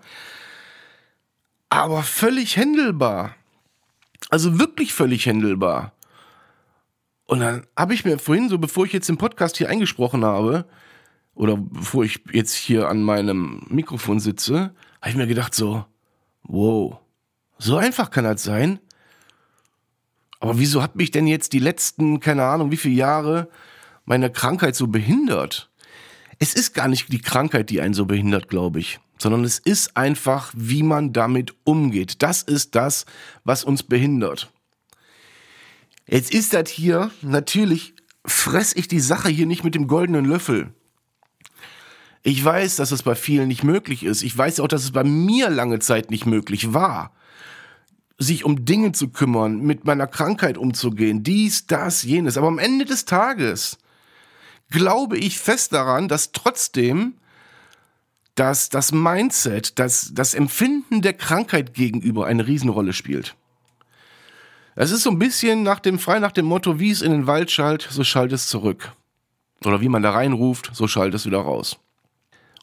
Aber 1.70 2.04
völlig 2.04 2.58
händelbar. 2.58 3.36
Also 4.34 4.58
wirklich 4.58 4.96
völlig 4.96 5.28
händelbar. 5.28 5.94
Und 7.26 7.42
dann 7.42 7.68
habe 7.78 7.94
ich 7.94 8.04
mir 8.04 8.18
vorhin, 8.18 8.50
so 8.50 8.58
bevor 8.58 8.84
ich 8.84 8.92
jetzt 8.92 9.08
den 9.08 9.20
Podcast 9.20 9.58
hier 9.58 9.70
eingesprochen 9.70 10.26
habe, 10.26 10.66
oder 11.36 11.56
bevor 11.56 12.04
ich 12.04 12.20
jetzt 12.32 12.56
hier 12.56 12.90
an 12.90 13.04
meinem 13.04 13.64
Mikrofon 13.70 14.20
sitze, 14.20 14.74
habe 15.02 15.12
ich 15.12 15.16
mir 15.16 15.28
gedacht 15.28 15.54
so, 15.54 15.86
wow, 16.42 16.98
so 17.60 17.78
einfach 17.78 18.10
kann 18.10 18.24
das 18.24 18.42
sein. 18.42 18.80
Aber 20.40 20.58
wieso 20.58 20.82
hat 20.82 20.96
mich 20.96 21.12
denn 21.12 21.28
jetzt 21.28 21.54
die 21.54 21.60
letzten, 21.60 22.20
keine 22.20 22.46
Ahnung, 22.46 22.72
wie 22.72 22.78
viele 22.78 22.96
Jahre 22.96 23.50
meine 24.04 24.32
Krankheit 24.32 24.76
so 24.76 24.88
behindert? 24.88 25.70
Es 26.44 26.54
ist 26.54 26.74
gar 26.74 26.90
nicht 26.90 27.10
die 27.14 27.22
Krankheit, 27.22 27.70
die 27.70 27.80
einen 27.80 27.94
so 27.94 28.06
behindert, 28.06 28.50
glaube 28.50 28.82
ich, 28.82 29.00
sondern 29.18 29.46
es 29.46 29.60
ist 29.60 29.96
einfach, 29.96 30.52
wie 30.54 30.84
man 30.84 31.14
damit 31.14 31.56
umgeht. 31.64 32.22
Das 32.22 32.44
ist 32.44 32.76
das, 32.76 33.06
was 33.46 33.64
uns 33.64 33.84
behindert. 33.84 34.52
Jetzt 36.06 36.34
ist 36.34 36.54
das 36.54 36.70
hier, 36.70 37.12
natürlich 37.22 37.94
fress 38.26 38.76
ich 38.76 38.90
die 38.90 39.00
Sache 39.00 39.30
hier 39.30 39.46
nicht 39.46 39.64
mit 39.64 39.74
dem 39.74 39.88
goldenen 39.88 40.26
Löffel. 40.26 40.74
Ich 42.24 42.44
weiß, 42.44 42.76
dass 42.76 42.92
es 42.92 43.04
bei 43.04 43.16
vielen 43.16 43.48
nicht 43.48 43.64
möglich 43.64 44.04
ist. 44.04 44.22
Ich 44.22 44.38
weiß 44.38 44.60
auch, 44.60 44.68
dass 44.68 44.84
es 44.84 44.92
bei 44.92 45.06
mir 45.06 45.50
lange 45.50 45.80
Zeit 45.80 46.12
nicht 46.12 46.26
möglich 46.26 46.74
war 46.74 47.14
sich 48.20 48.46
um 48.46 48.64
Dinge 48.64 48.92
zu 48.92 49.10
kümmern, 49.10 49.62
mit 49.62 49.86
meiner 49.86 50.08
Krankheit 50.08 50.58
umzugehen, 50.58 51.24
dies, 51.24 51.66
das, 51.66 52.04
jenes. 52.04 52.38
Aber 52.38 52.48
am 52.48 52.60
Ende 52.60 52.86
des 52.86 53.06
Tages 53.06 53.78
glaube 54.74 55.18
ich 55.18 55.40
fest 55.40 55.72
daran, 55.72 56.10
dass 56.10 56.34
trotzdem 56.34 57.16
dass 58.36 58.70
das 58.70 58.92
Mindset, 58.92 59.78
dass 59.78 60.12
das 60.14 60.34
Empfinden 60.34 61.02
der 61.02 61.14
Krankheit 61.14 61.74
gegenüber 61.74 62.26
eine 62.26 62.48
Riesenrolle 62.48 62.94
spielt. 62.94 63.36
Es 64.76 64.90
ist 64.90 65.04
so 65.04 65.12
ein 65.12 65.20
bisschen 65.20 65.62
nach 65.62 65.80
dem 65.80 66.00
frei 66.00 66.18
nach 66.18 66.32
dem 66.32 66.48
Motto, 66.48 66.80
wie 66.80 66.90
es 66.90 67.04
in 67.04 67.12
den 67.12 67.28
Wald 67.28 67.52
schallt, 67.52 67.88
so 67.92 68.04
schallt 68.04 68.32
es 68.32 68.48
zurück. 68.48 68.92
Oder 69.64 69.82
wie 69.82 69.90
man 69.90 70.02
da 70.02 70.12
reinruft, 70.12 70.72
so 70.74 70.88
schallt 70.88 71.14
es 71.14 71.28
wieder 71.28 71.42
raus. 71.42 71.78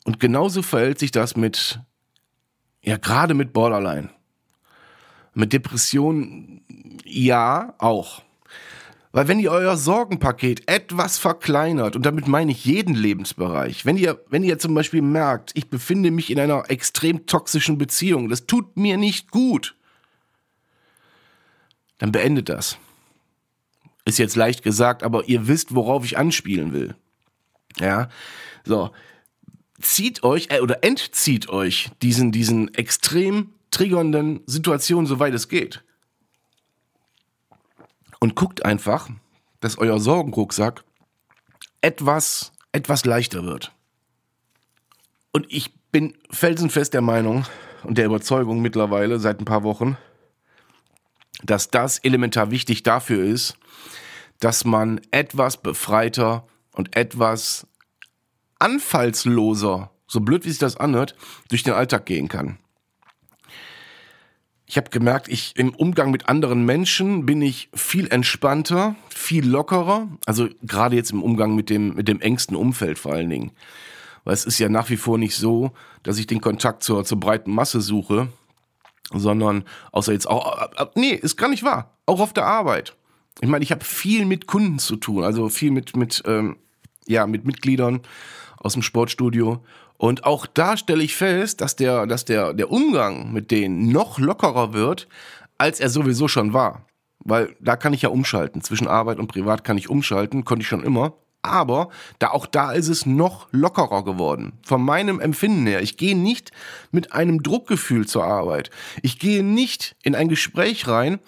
Und 0.05 0.19
genauso 0.19 0.63
verhält 0.63 0.99
sich 0.99 1.13
das 1.13 1.37
mit, 1.37 1.79
ja, 2.83 2.97
gerade 2.97 3.35
mit 3.35 3.53
Borderline. 3.53 4.11
Mit 5.35 5.53
Depressionen 5.53 6.63
ja 7.05 7.75
auch. 7.79 8.23
Weil 9.13 9.27
wenn 9.27 9.41
ihr 9.41 9.51
euer 9.51 9.77
Sorgenpaket 9.77 10.69
etwas 10.69 11.19
verkleinert, 11.19 11.97
und 11.97 12.07
damit 12.07 12.29
meine 12.29 12.53
ich 12.53 12.65
jeden 12.65 12.95
Lebensbereich, 12.95 13.85
wenn 13.85 13.97
ihr, 13.97 14.25
wenn 14.29 14.45
ihr 14.45 14.59
zum 14.59 14.75
Beispiel 14.75 15.03
merkt, 15.03 15.51
ich 15.55 15.69
befinde 15.69 16.13
mich 16.13 16.31
in 16.31 16.39
einer 16.39 16.71
extrem 16.71 17.27
toxischen 17.27 17.77
Beziehung, 17.77 18.29
das 18.29 18.47
tut 18.47 18.77
mir 18.77 18.97
nicht 18.97 19.33
gut, 19.33 19.75
dann 21.99 22.13
beendet 22.13 22.49
das. 22.49 22.79
Ist 24.05 24.19
jetzt 24.19 24.37
leicht 24.37 24.63
gesagt, 24.63 25.03
aber 25.03 25.29
ihr 25.29 25.49
wisst, 25.49 25.75
worauf 25.75 26.05
ich 26.05 26.17
anspielen 26.17 26.73
will. 26.73 26.95
Ja, 27.79 28.09
so. 28.65 28.91
Zieht 29.81 30.23
euch 30.23 30.49
äh, 30.51 30.61
oder 30.61 30.85
entzieht 30.85 31.49
euch 31.49 31.91
diesen, 32.03 32.33
diesen 32.33 32.75
extrem 32.75 33.55
triggernden 33.71 34.41
Situationen, 34.47 35.07
soweit 35.07 35.33
es 35.33 35.49
geht. 35.49 35.83
Und 38.21 38.37
guckt 38.37 38.65
einfach, 38.65 39.09
dass 39.61 39.79
euer 39.79 39.99
Sorgenrucksack 39.99 40.85
etwas, 41.81 42.53
etwas 42.73 43.05
leichter 43.05 43.45
wird. 43.45 43.73
Und 45.33 45.47
ich 45.49 45.73
bin 45.91 46.17
felsenfest 46.31 46.95
der 46.95 47.01
Meinung 47.01 47.47
und 47.83 47.97
der 47.99 48.07
Überzeugung 48.07 48.61
mittlerweile 48.61 49.19
seit 49.19 49.41
ein 49.41 49.47
paar 49.47 49.63
Wochen, 49.63 49.97
dass 51.43 51.71
das 51.71 51.99
elementar 51.99 52.51
wichtig 52.51 52.83
dafür 52.83 53.25
ist, 53.25 53.57
dass 54.39 54.65
man 54.65 55.01
etwas 55.11 55.57
befreiter 55.57 56.47
und 56.73 56.97
etwas 56.97 57.67
anfallsloser, 58.59 59.91
so 60.07 60.21
blöd 60.21 60.45
wie 60.45 60.51
sich 60.51 60.59
das 60.59 60.77
anhört, 60.77 61.15
durch 61.49 61.63
den 61.63 61.73
Alltag 61.73 62.07
gehen 62.07 62.29
kann 62.29 62.59
ich 64.71 64.77
habe 64.77 64.89
gemerkt, 64.91 65.27
ich 65.27 65.55
im 65.57 65.75
Umgang 65.75 66.13
mit 66.13 66.29
anderen 66.29 66.65
Menschen 66.65 67.27
bin 67.27 67.43
ich 67.43 67.71
viel 67.75 68.07
entspannter, 68.07 68.95
viel 69.09 69.45
lockerer. 69.45 70.07
Also 70.27 70.49
gerade 70.63 70.95
jetzt 70.95 71.11
im 71.11 71.25
Umgang 71.25 71.57
mit 71.57 71.71
dem 71.71 71.97
mit 71.97 72.07
dem 72.07 72.21
engsten 72.21 72.55
Umfeld 72.55 72.97
vor 72.97 73.13
allen 73.13 73.29
Dingen, 73.31 73.51
weil 74.23 74.33
es 74.33 74.45
ist 74.45 74.61
ja 74.61 74.69
nach 74.69 74.89
wie 74.89 74.97
vor 74.97 75.19
nicht 75.19 75.35
so, 75.35 75.73
dass 76.05 76.19
ich 76.19 76.29
den 76.29 76.41
Kontakt 76.41 76.85
zur 76.85 77.05
zur 77.05 77.19
breiten 77.19 77.53
Masse 77.53 77.81
suche, 77.81 78.29
sondern 79.13 79.65
außer 79.91 80.13
jetzt 80.13 80.29
auch 80.29 80.71
nee, 80.95 81.15
ist 81.15 81.37
gar 81.37 81.49
nicht 81.49 81.65
wahr. 81.65 81.99
Auch 82.07 82.21
auf 82.21 82.33
der 82.33 82.47
Arbeit. 82.47 82.95
Ich 83.41 83.49
meine, 83.49 83.65
ich 83.65 83.73
habe 83.73 83.85
viel 83.85 84.25
mit 84.25 84.47
Kunden 84.47 84.79
zu 84.79 84.95
tun, 84.95 85.25
also 85.25 85.49
viel 85.49 85.73
mit 85.73 85.97
mit 85.97 86.23
ähm, 86.27 86.59
ja 87.09 87.27
mit 87.27 87.45
Mitgliedern 87.45 88.03
aus 88.57 88.75
dem 88.75 88.83
Sportstudio 88.83 89.65
und 90.01 90.25
auch 90.25 90.47
da 90.47 90.79
stelle 90.79 91.03
ich 91.03 91.15
fest, 91.15 91.61
dass 91.61 91.77
der, 91.77 92.07
dass 92.07 92.25
der, 92.25 92.55
der 92.55 92.71
Umgang 92.71 93.35
mit 93.35 93.51
denen 93.51 93.93
noch 93.93 94.19
lockerer 94.19 94.73
wird, 94.73 95.09
als 95.59 95.79
er 95.79 95.91
sowieso 95.91 96.27
schon 96.27 96.55
war. 96.55 96.87
Weil 97.19 97.55
da 97.61 97.77
kann 97.77 97.93
ich 97.93 98.01
ja 98.01 98.09
umschalten. 98.09 98.63
Zwischen 98.63 98.89
Arbeit 98.89 99.19
und 99.19 99.27
Privat 99.27 99.63
kann 99.63 99.77
ich 99.77 99.91
umschalten, 99.91 100.47
konnte 100.47 100.63
ich 100.63 100.69
schon 100.69 100.83
immer. 100.83 101.19
Aber 101.43 101.91
da 102.19 102.31
auch 102.31 102.47
da 102.47 102.73
ist 102.73 102.89
es 102.89 103.05
noch 103.05 103.49
lockerer 103.51 104.03
geworden. 104.03 104.55
Von 104.65 104.83
meinem 104.83 105.21
Empfinden 105.21 105.67
her. 105.67 105.83
Ich 105.83 105.99
gehe 105.99 106.17
nicht 106.17 106.51
mit 106.91 107.13
einem 107.13 107.43
Druckgefühl 107.43 108.09
zur 108.09 108.25
Arbeit. 108.25 108.71
Ich 109.03 109.19
gehe 109.19 109.45
nicht 109.45 109.97
in 110.03 110.15
ein 110.15 110.31
Gespräch 110.31 110.89
rein 110.89 111.19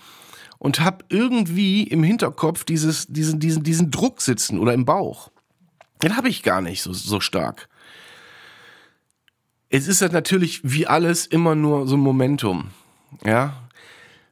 und 0.56 0.80
habe 0.80 1.04
irgendwie 1.10 1.82
im 1.82 2.02
Hinterkopf 2.02 2.64
dieses, 2.64 3.06
diesen, 3.06 3.38
diesen, 3.38 3.64
diesen 3.64 3.90
Druck 3.90 4.22
sitzen 4.22 4.58
oder 4.58 4.72
im 4.72 4.86
Bauch. 4.86 5.30
Den 6.02 6.16
habe 6.16 6.30
ich 6.30 6.42
gar 6.42 6.62
nicht 6.62 6.80
so, 6.80 6.94
so 6.94 7.20
stark. 7.20 7.68
Es 9.74 9.88
ist 9.88 10.02
halt 10.02 10.12
natürlich 10.12 10.60
wie 10.64 10.86
alles 10.86 11.24
immer 11.24 11.54
nur 11.54 11.86
so 11.86 11.96
ein 11.96 12.00
Momentum. 12.00 12.72
Ja. 13.24 13.54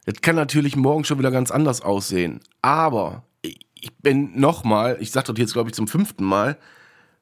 Das 0.05 0.21
kann 0.21 0.35
natürlich 0.35 0.75
morgen 0.75 1.03
schon 1.03 1.17
wieder 1.17 1.31
ganz 1.31 1.49
anders 1.49 1.81
aussehen. 1.81 2.41
Aber 2.61 3.23
ich 3.41 3.91
bin 4.03 4.39
nochmal, 4.39 4.97
ich 4.99 5.09
sage 5.09 5.33
das 5.33 5.39
jetzt 5.39 5.53
glaube 5.53 5.69
ich 5.69 5.75
zum 5.75 5.87
fünften 5.87 6.25
Mal, 6.25 6.59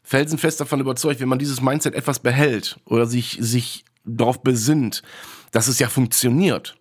felsenfest 0.04 0.60
davon 0.60 0.82
überzeugt, 0.82 1.22
wenn 1.22 1.30
man 1.30 1.40
dieses 1.40 1.62
Mindset 1.62 1.96
etwas 1.96 2.20
behält 2.20 2.78
oder 2.84 3.06
sich, 3.06 3.38
sich 3.40 3.86
darauf 4.04 4.44
besinnt, 4.44 5.02
dass 5.52 5.70
es 5.70 5.80
ja 5.80 5.88
funktioniert, 5.88 6.76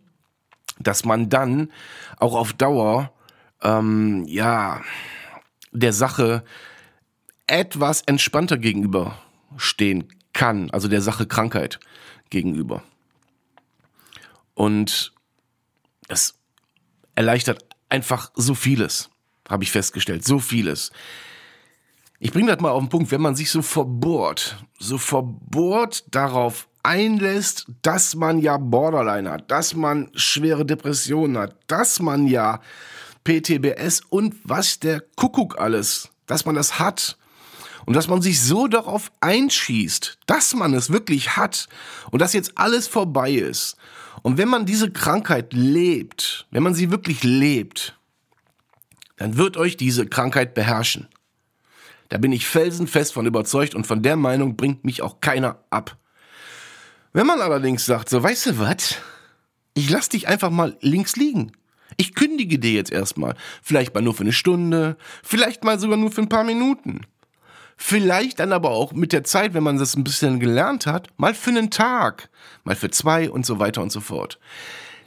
dass 0.81 1.05
man 1.05 1.29
dann 1.29 1.71
auch 2.17 2.35
auf 2.35 2.53
Dauer, 2.53 3.13
ähm, 3.63 4.25
ja, 4.27 4.81
der 5.71 5.93
Sache 5.93 6.43
etwas 7.47 8.03
entspannter 8.03 8.59
gegenüberstehen 8.59 10.09
kann, 10.39 10.71
also 10.71 10.87
der 10.87 11.03
Sache 11.03 11.27
Krankheit 11.27 11.81
gegenüber. 12.31 12.85
Und 14.55 15.13
es 16.07 16.39
erleichtert 17.17 17.65
einfach 17.89 18.31
so 18.37 18.55
vieles, 18.55 19.11
habe 19.49 19.65
ich 19.65 19.73
festgestellt, 19.73 20.25
so 20.25 20.39
vieles. 20.39 20.93
Ich 22.21 22.31
bringe 22.31 22.53
das 22.53 22.61
mal 22.61 22.71
auf 22.71 22.81
den 22.81 22.89
Punkt, 22.89 23.11
wenn 23.11 23.21
man 23.21 23.35
sich 23.35 23.51
so 23.51 23.63
verbohrt, 23.63 24.65
so 24.79 24.97
verbohrt 24.97 26.05
darauf 26.15 26.69
einlässt, 26.85 27.67
dass 27.83 28.15
man 28.15 28.39
ja 28.39 28.59
Borderline 28.59 29.31
hat, 29.31 29.51
dass 29.51 29.75
man 29.75 30.09
schwere 30.15 30.65
Depressionen 30.65 31.37
hat, 31.39 31.57
dass 31.67 31.99
man 31.99 32.29
ja 32.29 32.61
PTBS 33.25 34.03
und 34.09 34.37
was 34.45 34.79
der 34.79 35.03
Kuckuck 35.17 35.59
alles, 35.59 36.11
dass 36.27 36.45
man 36.45 36.55
das 36.55 36.79
hat. 36.79 37.18
Und 37.89 37.95
dass 37.95 38.07
man 38.07 38.21
sich 38.21 38.43
so 38.43 38.67
darauf 38.67 39.11
einschießt, 39.21 40.19
dass 40.27 40.53
man 40.53 40.75
es 40.75 40.93
wirklich 40.93 41.39
hat 41.39 41.69
und 42.11 42.21
dass 42.21 42.35
jetzt 42.35 42.59
alles 42.59 42.87
vorbei 42.87 43.31
ist. 43.31 43.79
Und 44.21 44.37
wenn 44.37 44.49
man 44.49 44.67
diese 44.67 44.91
Krankheit 44.91 45.55
lebt, 45.55 46.47
wenn 46.51 46.63
man 46.63 46.75
sie 46.75 46.91
wirklich 46.91 47.23
lebt, 47.23 47.99
dann 49.17 49.39
wird 49.39 49.57
euch 49.57 49.79
diese 49.79 50.07
Krankheit 50.07 50.53
beherrschen. 50.53 51.09
Da 52.11 52.19
bin 52.19 52.31
ich 52.31 52.47
felsenfest 52.47 53.15
von 53.15 53.25
überzeugt 53.25 53.75
und 53.75 53.87
von 53.87 54.03
der 54.03 54.17
Meinung 54.17 54.55
bringt 54.55 54.85
mich 54.85 55.01
auch 55.01 55.23
keiner 55.23 55.65
ab. 55.71 55.97
Wenn 57.15 57.27
man 57.27 57.41
allerdings 57.41 57.87
sagt, 57.87 58.11
so 58.11 58.23
weißt 58.23 58.49
du 58.49 58.59
was, 58.59 58.97
ich 59.73 59.89
lass 59.89 60.11
dich 60.11 60.29
einfach 60.29 60.51
mal 60.51 60.77
links 60.83 61.17
liegen. 61.17 61.53
Ich 61.97 62.15
kündige 62.15 62.59
dir 62.59 62.73
jetzt 62.73 62.93
erstmal. 62.93 63.35
Vielleicht 63.63 63.95
mal 63.95 64.03
nur 64.03 64.13
für 64.13 64.25
eine 64.25 64.35
Stunde, 64.35 64.99
vielleicht 65.23 65.65
mal 65.65 65.79
sogar 65.79 65.97
nur 65.97 66.11
für 66.11 66.21
ein 66.21 66.29
paar 66.29 66.45
Minuten. 66.45 67.07
Vielleicht 67.81 68.41
dann 68.41 68.53
aber 68.53 68.71
auch 68.71 68.93
mit 68.93 69.13
der 69.13 69.23
Zeit, 69.23 69.55
wenn 69.55 69.63
man 69.63 69.79
das 69.79 69.97
ein 69.97 70.03
bisschen 70.03 70.41
gelernt 70.41 70.85
hat, 70.85 71.09
mal 71.17 71.33
für 71.33 71.51
einen 71.51 71.71
Tag, 71.71 72.29
mal 72.65 72.75
für 72.75 72.91
zwei 72.91 73.31
und 73.31 73.47
so 73.47 73.61
weiter 73.61 73.81
und 73.83 73.93
so 73.93 74.01
fort. 74.01 74.41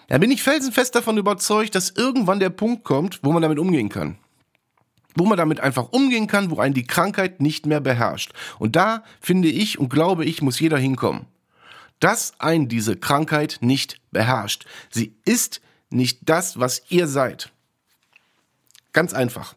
Da 0.08 0.18
bin 0.18 0.32
ich 0.32 0.42
felsenfest 0.42 0.96
davon 0.96 1.18
überzeugt, 1.18 1.76
dass 1.76 1.90
irgendwann 1.90 2.40
der 2.40 2.50
Punkt 2.50 2.86
kommt, 2.86 3.20
wo 3.24 3.34
man 3.34 3.42
damit 3.42 3.60
umgehen 3.60 3.90
kann. 3.90 4.18
Wo 5.16 5.26
man 5.26 5.38
damit 5.38 5.60
einfach 5.60 5.92
umgehen 5.92 6.28
kann, 6.28 6.50
wo 6.50 6.60
einen 6.60 6.74
die 6.74 6.88
Krankheit 6.88 7.42
nicht 7.42 7.66
mehr 7.66 7.82
beherrscht. 7.82 8.32
Und 8.58 8.78
da 8.78 9.04
finde 9.20 9.50
ich 9.50 9.78
und 9.78 9.90
glaube 9.90 10.24
ich, 10.24 10.42
muss 10.42 10.60
jeder 10.60 10.78
hinkommen. 10.78 11.26
Dass 12.00 12.34
ein 12.40 12.70
diese 12.70 12.96
Krankheit 12.96 13.58
nicht 13.60 14.00
beherrscht. 14.12 14.66
Sie 14.90 15.14
ist 15.26 15.62
nicht 15.90 16.20
das, 16.24 16.58
was 16.58 16.84
ihr 16.88 17.08
seid. 17.08 17.52
Ganz 18.94 19.14
einfach. 19.14 19.56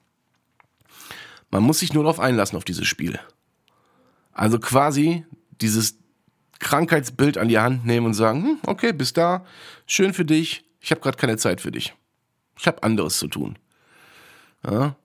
Man 1.54 1.62
muss 1.62 1.78
sich 1.78 1.92
nur 1.92 2.02
darauf 2.02 2.18
einlassen, 2.18 2.56
auf 2.56 2.64
dieses 2.64 2.88
Spiel. 2.88 3.16
Also 4.32 4.58
quasi 4.58 5.24
dieses 5.60 5.96
Krankheitsbild 6.58 7.38
an 7.38 7.46
die 7.46 7.60
Hand 7.60 7.86
nehmen 7.86 8.06
und 8.06 8.14
sagen, 8.14 8.42
hm, 8.42 8.58
okay, 8.66 8.92
bis 8.92 9.12
da, 9.12 9.46
schön 9.86 10.14
für 10.14 10.24
dich, 10.24 10.64
ich 10.80 10.90
habe 10.90 11.00
gerade 11.00 11.16
keine 11.16 11.36
Zeit 11.36 11.60
für 11.60 11.70
dich. 11.70 11.94
Ich 12.58 12.66
habe 12.66 12.82
anderes 12.82 13.18
zu 13.18 13.28
tun. 13.28 13.56
Ja? 14.68 14.96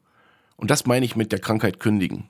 Und 0.56 0.72
das 0.72 0.88
meine 0.88 1.06
ich 1.06 1.16
mit 1.16 1.32
der 1.32 1.38
Krankheit 1.38 1.80
kündigen. 1.80 2.30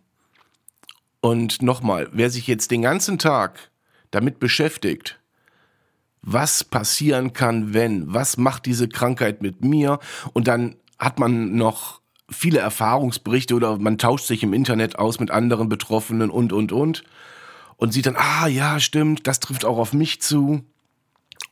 Und 1.22 1.62
nochmal, 1.62 2.10
wer 2.12 2.30
sich 2.30 2.46
jetzt 2.46 2.72
den 2.72 2.82
ganzen 2.82 3.20
Tag 3.20 3.72
damit 4.12 4.38
beschäftigt, 4.42 5.18
was 6.22 6.66
passieren 6.66 7.32
kann, 7.32 7.74
wenn, 7.74 8.14
was 8.14 8.36
macht 8.36 8.66
diese 8.66 8.90
Krankheit 8.90 9.42
mit 9.42 9.64
mir 9.64 9.98
und 10.34 10.50
dann 10.50 10.76
hat 10.98 11.20
man 11.20 11.56
noch 11.56 12.00
viele 12.30 12.60
Erfahrungsberichte 12.60 13.56
oder 13.56 13.78
man 13.78 13.98
tauscht 13.98 14.26
sich 14.26 14.44
im 14.44 14.54
Internet 14.54 14.98
aus 14.98 15.20
mit 15.20 15.32
anderen 15.32 15.70
Betroffenen 15.70 16.30
und, 16.30 16.54
und, 16.54 16.72
und. 16.72 17.04
Und 17.78 17.94
sieht 17.94 18.08
dann, 18.08 18.18
ah 18.18 18.48
ja, 18.48 18.80
stimmt, 18.80 19.26
das 19.26 19.40
trifft 19.40 19.64
auch 19.64 19.78
auf 19.78 19.94
mich 19.94 20.22
zu. 20.22 20.64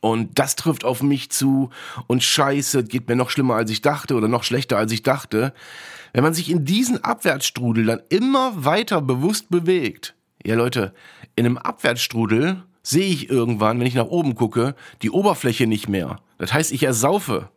Und 0.00 0.38
das 0.38 0.56
trifft 0.56 0.84
auf 0.84 1.02
mich 1.02 1.30
zu. 1.30 1.70
Und 2.06 2.22
scheiße, 2.22 2.84
geht 2.84 3.08
mir 3.08 3.16
noch 3.16 3.30
schlimmer, 3.30 3.56
als 3.56 3.70
ich 3.70 3.80
dachte 3.80 4.14
oder 4.14 4.28
noch 4.28 4.44
schlechter, 4.44 4.76
als 4.76 4.92
ich 4.92 5.02
dachte. 5.02 5.52
Wenn 6.12 6.22
man 6.22 6.34
sich 6.34 6.50
in 6.50 6.64
diesen 6.64 7.02
Abwärtsstrudel 7.02 7.86
dann 7.86 8.02
immer 8.08 8.64
weiter 8.64 9.00
bewusst 9.00 9.50
bewegt. 9.50 10.14
Ja, 10.44 10.54
Leute, 10.54 10.94
in 11.34 11.46
einem 11.46 11.58
Abwärtsstrudel 11.58 12.62
sehe 12.82 13.08
ich 13.08 13.28
irgendwann, 13.28 13.80
wenn 13.80 13.86
ich 13.86 13.94
nach 13.94 14.06
oben 14.06 14.34
gucke, 14.34 14.74
die 15.02 15.10
Oberfläche 15.10 15.66
nicht 15.66 15.88
mehr. 15.88 16.20
Das 16.38 16.52
heißt, 16.52 16.72
ich 16.72 16.84
ersaufe. 16.84 17.50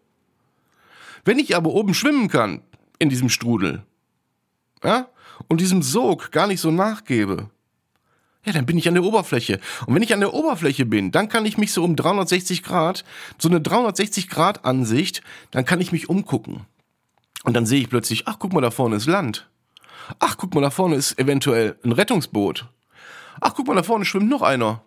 Wenn 1.23 1.39
ich 1.39 1.55
aber 1.55 1.69
oben 1.71 1.93
schwimmen 1.93 2.27
kann, 2.27 2.61
in 3.01 3.09
diesem 3.09 3.29
Strudel, 3.29 3.83
ja, 4.83 5.07
und 5.47 5.59
diesem 5.59 5.81
Sog 5.81 6.31
gar 6.31 6.47
nicht 6.47 6.61
so 6.61 6.71
nachgebe, 6.71 7.49
ja, 8.45 8.53
dann 8.53 8.65
bin 8.65 8.77
ich 8.77 8.87
an 8.87 8.95
der 8.95 9.03
Oberfläche. 9.03 9.59
Und 9.85 9.93
wenn 9.93 10.01
ich 10.01 10.13
an 10.13 10.19
der 10.19 10.33
Oberfläche 10.33 10.85
bin, 10.85 11.11
dann 11.11 11.29
kann 11.29 11.45
ich 11.45 11.57
mich 11.57 11.73
so 11.73 11.83
um 11.83 11.95
360 11.95 12.63
Grad, 12.63 13.03
so 13.37 13.49
eine 13.49 13.61
360 13.61 14.29
Grad 14.29 14.65
Ansicht, 14.65 15.21
dann 15.51 15.65
kann 15.65 15.79
ich 15.79 15.91
mich 15.91 16.09
umgucken. 16.09 16.65
Und 17.43 17.55
dann 17.55 17.65
sehe 17.65 17.81
ich 17.81 17.89
plötzlich, 17.89 18.27
ach, 18.27 18.37
guck 18.39 18.53
mal, 18.53 18.61
da 18.61 18.71
vorne 18.71 18.95
ist 18.95 19.07
Land. 19.07 19.49
Ach, 20.19 20.37
guck 20.37 20.55
mal, 20.55 20.61
da 20.61 20.69
vorne 20.69 20.95
ist 20.95 21.19
eventuell 21.19 21.77
ein 21.83 21.91
Rettungsboot. 21.91 22.67
Ach, 23.39 23.53
guck 23.55 23.67
mal, 23.67 23.75
da 23.75 23.83
vorne 23.83 24.05
schwimmt 24.05 24.29
noch 24.29 24.41
einer. 24.41 24.81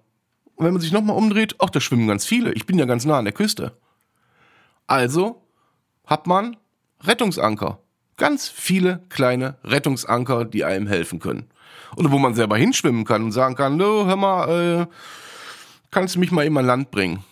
Und 0.57 0.67
wenn 0.67 0.73
man 0.73 0.83
sich 0.83 0.93
nochmal 0.93 1.17
umdreht, 1.17 1.57
ach, 1.59 1.71
da 1.71 1.81
schwimmen 1.81 2.09
ganz 2.09 2.27
viele. 2.27 2.53
Ich 2.55 2.67
bin 2.67 2.79
ja 2.79 2.85
ganz 2.87 3.05
nah 3.05 3.19
an 3.19 3.25
der 3.25 3.35
Küste. 3.35 3.77
Also 4.87 5.43
hat 6.07 6.27
man 6.27 6.57
Rettungsanker. 7.01 7.79
Ganz 8.17 8.49
viele 8.49 9.03
kleine 9.09 9.57
Rettungsanker, 9.65 10.45
die 10.45 10.65
einem 10.65 10.87
helfen 10.87 11.19
können. 11.19 11.51
Oder 11.97 12.11
wo 12.11 12.19
man 12.19 12.35
selber 12.35 12.57
hinschwimmen 12.57 13.05
kann 13.05 13.23
und 13.25 13.33
sagen 13.33 13.55
kann, 13.55 13.77
no, 13.77 14.07
hör 14.07 14.17
mal, 14.17 14.49
äh, 14.83 14.87
kannst 15.91 16.15
du 16.15 16.21
mich 16.21 16.33
mal 16.33 16.45
immer 16.45 16.61
an 16.61 16.67
Land 16.67 16.91
bringen. 16.91 17.25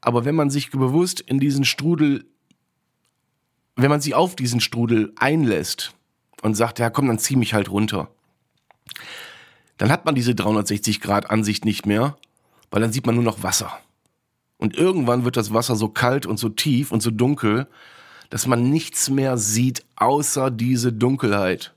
Aber 0.00 0.24
wenn 0.24 0.34
man 0.34 0.50
sich 0.50 0.70
bewusst 0.70 1.20
in 1.20 1.38
diesen 1.40 1.64
Strudel, 1.64 2.26
wenn 3.76 3.90
man 3.90 4.02
sich 4.02 4.14
auf 4.14 4.36
diesen 4.36 4.60
Strudel 4.60 5.12
einlässt 5.16 5.94
und 6.42 6.54
sagt, 6.54 6.78
ja 6.78 6.90
komm, 6.90 7.06
dann 7.06 7.18
zieh 7.18 7.36
mich 7.36 7.54
halt 7.54 7.70
runter, 7.70 8.10
dann 9.78 9.90
hat 9.90 10.04
man 10.04 10.14
diese 10.14 10.34
360 10.34 11.00
Grad 11.00 11.30
Ansicht 11.30 11.64
nicht 11.64 11.86
mehr, 11.86 12.16
weil 12.70 12.82
dann 12.82 12.92
sieht 12.92 13.06
man 13.06 13.14
nur 13.14 13.24
noch 13.24 13.42
Wasser. 13.42 13.72
Und 14.58 14.76
irgendwann 14.76 15.24
wird 15.24 15.36
das 15.36 15.52
Wasser 15.52 15.74
so 15.74 15.88
kalt 15.88 16.26
und 16.26 16.38
so 16.38 16.48
tief 16.48 16.92
und 16.92 17.02
so 17.02 17.10
dunkel, 17.10 17.66
dass 18.34 18.48
man 18.48 18.68
nichts 18.68 19.10
mehr 19.10 19.38
sieht 19.38 19.84
außer 19.94 20.50
diese 20.50 20.92
Dunkelheit. 20.92 21.72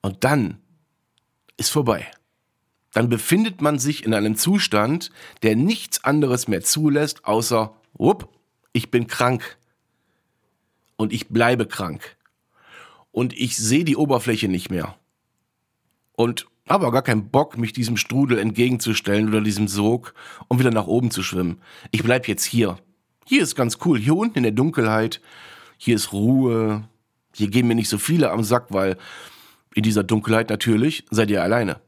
Und 0.00 0.24
dann 0.24 0.62
ist 1.58 1.68
vorbei. 1.68 2.10
Dann 2.94 3.10
befindet 3.10 3.60
man 3.60 3.78
sich 3.78 4.02
in 4.02 4.14
einem 4.14 4.34
Zustand, 4.34 5.10
der 5.42 5.56
nichts 5.56 6.04
anderes 6.04 6.48
mehr 6.48 6.62
zulässt, 6.62 7.26
außer, 7.26 7.74
whoop, 7.92 8.30
ich 8.72 8.90
bin 8.90 9.08
krank. 9.08 9.58
Und 10.96 11.12
ich 11.12 11.28
bleibe 11.28 11.66
krank. 11.66 12.16
Und 13.10 13.34
ich 13.34 13.58
sehe 13.58 13.84
die 13.84 13.96
Oberfläche 13.96 14.48
nicht 14.48 14.70
mehr. 14.70 14.96
Und 16.12 16.46
habe 16.66 16.90
gar 16.90 17.02
keinen 17.02 17.28
Bock, 17.28 17.58
mich 17.58 17.74
diesem 17.74 17.98
Strudel 17.98 18.38
entgegenzustellen 18.38 19.28
oder 19.28 19.42
diesem 19.42 19.68
Sog, 19.68 20.14
um 20.48 20.58
wieder 20.58 20.70
nach 20.70 20.86
oben 20.86 21.10
zu 21.10 21.22
schwimmen. 21.22 21.60
Ich 21.90 22.02
bleib 22.02 22.26
jetzt 22.26 22.44
hier. 22.44 22.78
Hier 23.24 23.42
ist 23.42 23.54
ganz 23.54 23.78
cool. 23.84 23.98
Hier 23.98 24.16
unten 24.16 24.38
in 24.38 24.42
der 24.42 24.52
Dunkelheit, 24.52 25.20
hier 25.78 25.96
ist 25.96 26.12
Ruhe. 26.12 26.84
Hier 27.34 27.48
gehen 27.48 27.66
mir 27.66 27.74
nicht 27.74 27.88
so 27.88 27.98
viele 27.98 28.30
am 28.30 28.42
Sack, 28.42 28.66
weil 28.70 28.96
in 29.74 29.82
dieser 29.82 30.02
Dunkelheit 30.02 30.50
natürlich 30.50 31.04
seid 31.10 31.30
ihr 31.30 31.42
alleine. 31.42 31.80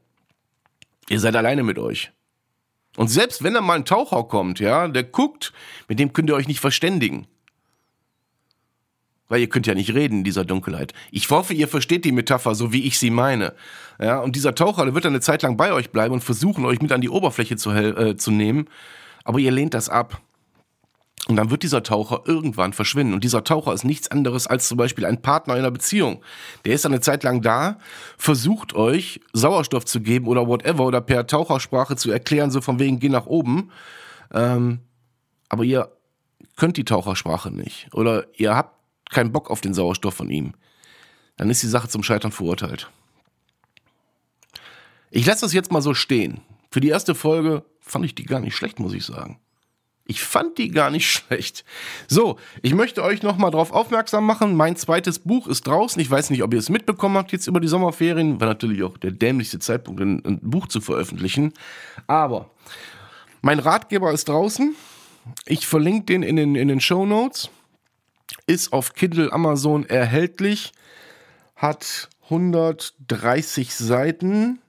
Ihr 1.09 1.19
seid 1.19 1.35
alleine 1.35 1.63
mit 1.63 1.77
euch. 1.77 2.11
Und 2.97 3.09
selbst 3.09 3.43
wenn 3.43 3.53
da 3.53 3.61
mal 3.61 3.75
ein 3.75 3.85
Taucher 3.85 4.23
kommt, 4.23 4.59
ja, 4.59 4.87
der 4.87 5.03
guckt, 5.03 5.53
mit 5.87 5.99
dem 5.99 6.13
könnt 6.13 6.29
ihr 6.29 6.35
euch 6.35 6.47
nicht 6.47 6.61
verständigen. 6.61 7.27
Weil 9.27 9.41
ihr 9.41 9.49
könnt 9.49 9.67
ja 9.67 9.73
nicht 9.73 9.93
reden 9.93 10.19
in 10.19 10.23
dieser 10.23 10.45
Dunkelheit. 10.45 10.93
Ich 11.11 11.29
hoffe, 11.29 11.53
ihr 11.53 11.67
versteht 11.67 12.05
die 12.05 12.11
Metapher 12.11 12.55
so, 12.55 12.71
wie 12.71 12.83
ich 12.83 12.97
sie 12.99 13.09
meine. 13.09 13.53
Ja, 13.99 14.19
und 14.19 14.35
dieser 14.35 14.55
Taucher, 14.55 14.85
der 14.85 14.93
wird 14.93 15.03
dann 15.03 15.13
eine 15.13 15.21
Zeit 15.21 15.41
lang 15.41 15.57
bei 15.57 15.73
euch 15.73 15.89
bleiben 15.89 16.13
und 16.13 16.23
versuchen, 16.23 16.63
euch 16.65 16.81
mit 16.81 16.91
an 16.91 17.01
die 17.01 17.09
Oberfläche 17.09 17.57
zu, 17.57 17.71
äh, 17.71 18.15
zu 18.17 18.31
nehmen. 18.31 18.69
Aber 19.23 19.39
ihr 19.39 19.51
lehnt 19.51 19.73
das 19.73 19.89
ab. 19.89 20.21
Und 21.27 21.37
dann 21.37 21.49
wird 21.49 21.63
dieser 21.63 21.81
Taucher 21.81 22.21
irgendwann 22.25 22.71
verschwinden. 22.71 23.13
Und 23.13 23.23
dieser 23.23 23.43
Taucher 23.43 23.73
ist 23.73 23.83
nichts 23.83 24.11
anderes 24.11 24.45
als 24.45 24.67
zum 24.67 24.77
Beispiel 24.77 25.05
ein 25.05 25.21
Partner 25.21 25.55
in 25.55 25.61
einer 25.61 25.71
Beziehung. 25.71 26.21
Der 26.65 26.75
ist 26.75 26.85
eine 26.85 27.01
Zeit 27.01 27.23
lang 27.23 27.41
da, 27.41 27.79
versucht 28.17 28.75
euch 28.75 29.21
Sauerstoff 29.33 29.85
zu 29.85 30.01
geben 30.01 30.27
oder 30.27 30.47
whatever 30.47 30.85
oder 30.85 31.01
per 31.01 31.25
Tauchersprache 31.25 31.95
zu 31.95 32.11
erklären, 32.11 32.51
so 32.51 32.61
von 32.61 32.77
wegen, 32.79 32.99
geh 32.99 33.09
nach 33.09 33.25
oben. 33.25 33.71
Ähm, 34.33 34.81
aber 35.49 35.63
ihr 35.63 35.91
könnt 36.57 36.77
die 36.77 36.85
Tauchersprache 36.85 37.49
nicht. 37.49 37.87
Oder 37.93 38.27
ihr 38.35 38.55
habt 38.55 38.75
keinen 39.09 39.31
Bock 39.31 39.49
auf 39.49 39.61
den 39.61 39.73
Sauerstoff 39.73 40.13
von 40.13 40.29
ihm. 40.29 40.53
Dann 41.37 41.49
ist 41.49 41.63
die 41.63 41.67
Sache 41.67 41.87
zum 41.87 42.03
Scheitern 42.03 42.31
verurteilt. 42.31 42.91
Ich 45.09 45.25
lasse 45.25 45.41
das 45.41 45.53
jetzt 45.53 45.71
mal 45.71 45.81
so 45.81 45.93
stehen. 45.93 46.41
Für 46.71 46.81
die 46.81 46.89
erste 46.89 47.15
Folge 47.15 47.63
fand 47.79 48.05
ich 48.05 48.15
die 48.15 48.25
gar 48.25 48.39
nicht 48.39 48.55
schlecht, 48.55 48.79
muss 48.79 48.93
ich 48.93 49.05
sagen. 49.05 49.39
Ich 50.05 50.21
fand 50.21 50.57
die 50.57 50.69
gar 50.69 50.91
nicht 50.91 51.09
schlecht. 51.11 51.65
So, 52.07 52.37
ich 52.61 52.73
möchte 52.73 53.03
euch 53.03 53.23
noch 53.23 53.37
mal 53.37 53.51
darauf 53.51 53.71
aufmerksam 53.71 54.25
machen. 54.25 54.55
Mein 54.55 54.75
zweites 54.75 55.19
Buch 55.19 55.47
ist 55.47 55.67
draußen. 55.67 56.01
Ich 56.01 56.09
weiß 56.09 56.29
nicht, 56.29 56.43
ob 56.43 56.53
ihr 56.53 56.59
es 56.59 56.69
mitbekommen 56.69 57.17
habt 57.17 57.31
jetzt 57.31 57.47
über 57.47 57.59
die 57.59 57.67
Sommerferien. 57.67 58.39
War 58.39 58.47
natürlich 58.47 58.83
auch 58.83 58.97
der 58.97 59.11
dämlichste 59.11 59.59
Zeitpunkt, 59.59 60.01
ein, 60.01 60.23
ein 60.25 60.39
Buch 60.41 60.67
zu 60.67 60.79
veröffentlichen. 60.79 61.53
Aber 62.07 62.51
mein 63.41 63.59
Ratgeber 63.59 64.11
ist 64.11 64.29
draußen. 64.29 64.75
Ich 65.45 65.65
verlinke 65.65 66.05
den 66.05 66.23
in 66.23 66.35
den, 66.35 66.55
in 66.55 66.67
den 66.67 66.79
Show 66.79 67.05
Notes. 67.05 67.49
Ist 68.47 68.73
auf 68.73 68.93
Kindle 68.93 69.33
Amazon 69.33 69.85
erhältlich. 69.85 70.71
hat 71.55 72.09
130 72.25 73.73
Seiten 73.75 74.59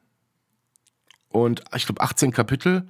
und 1.30 1.64
ich 1.74 1.86
glaube 1.86 2.02
18 2.02 2.32
Kapitel. 2.32 2.86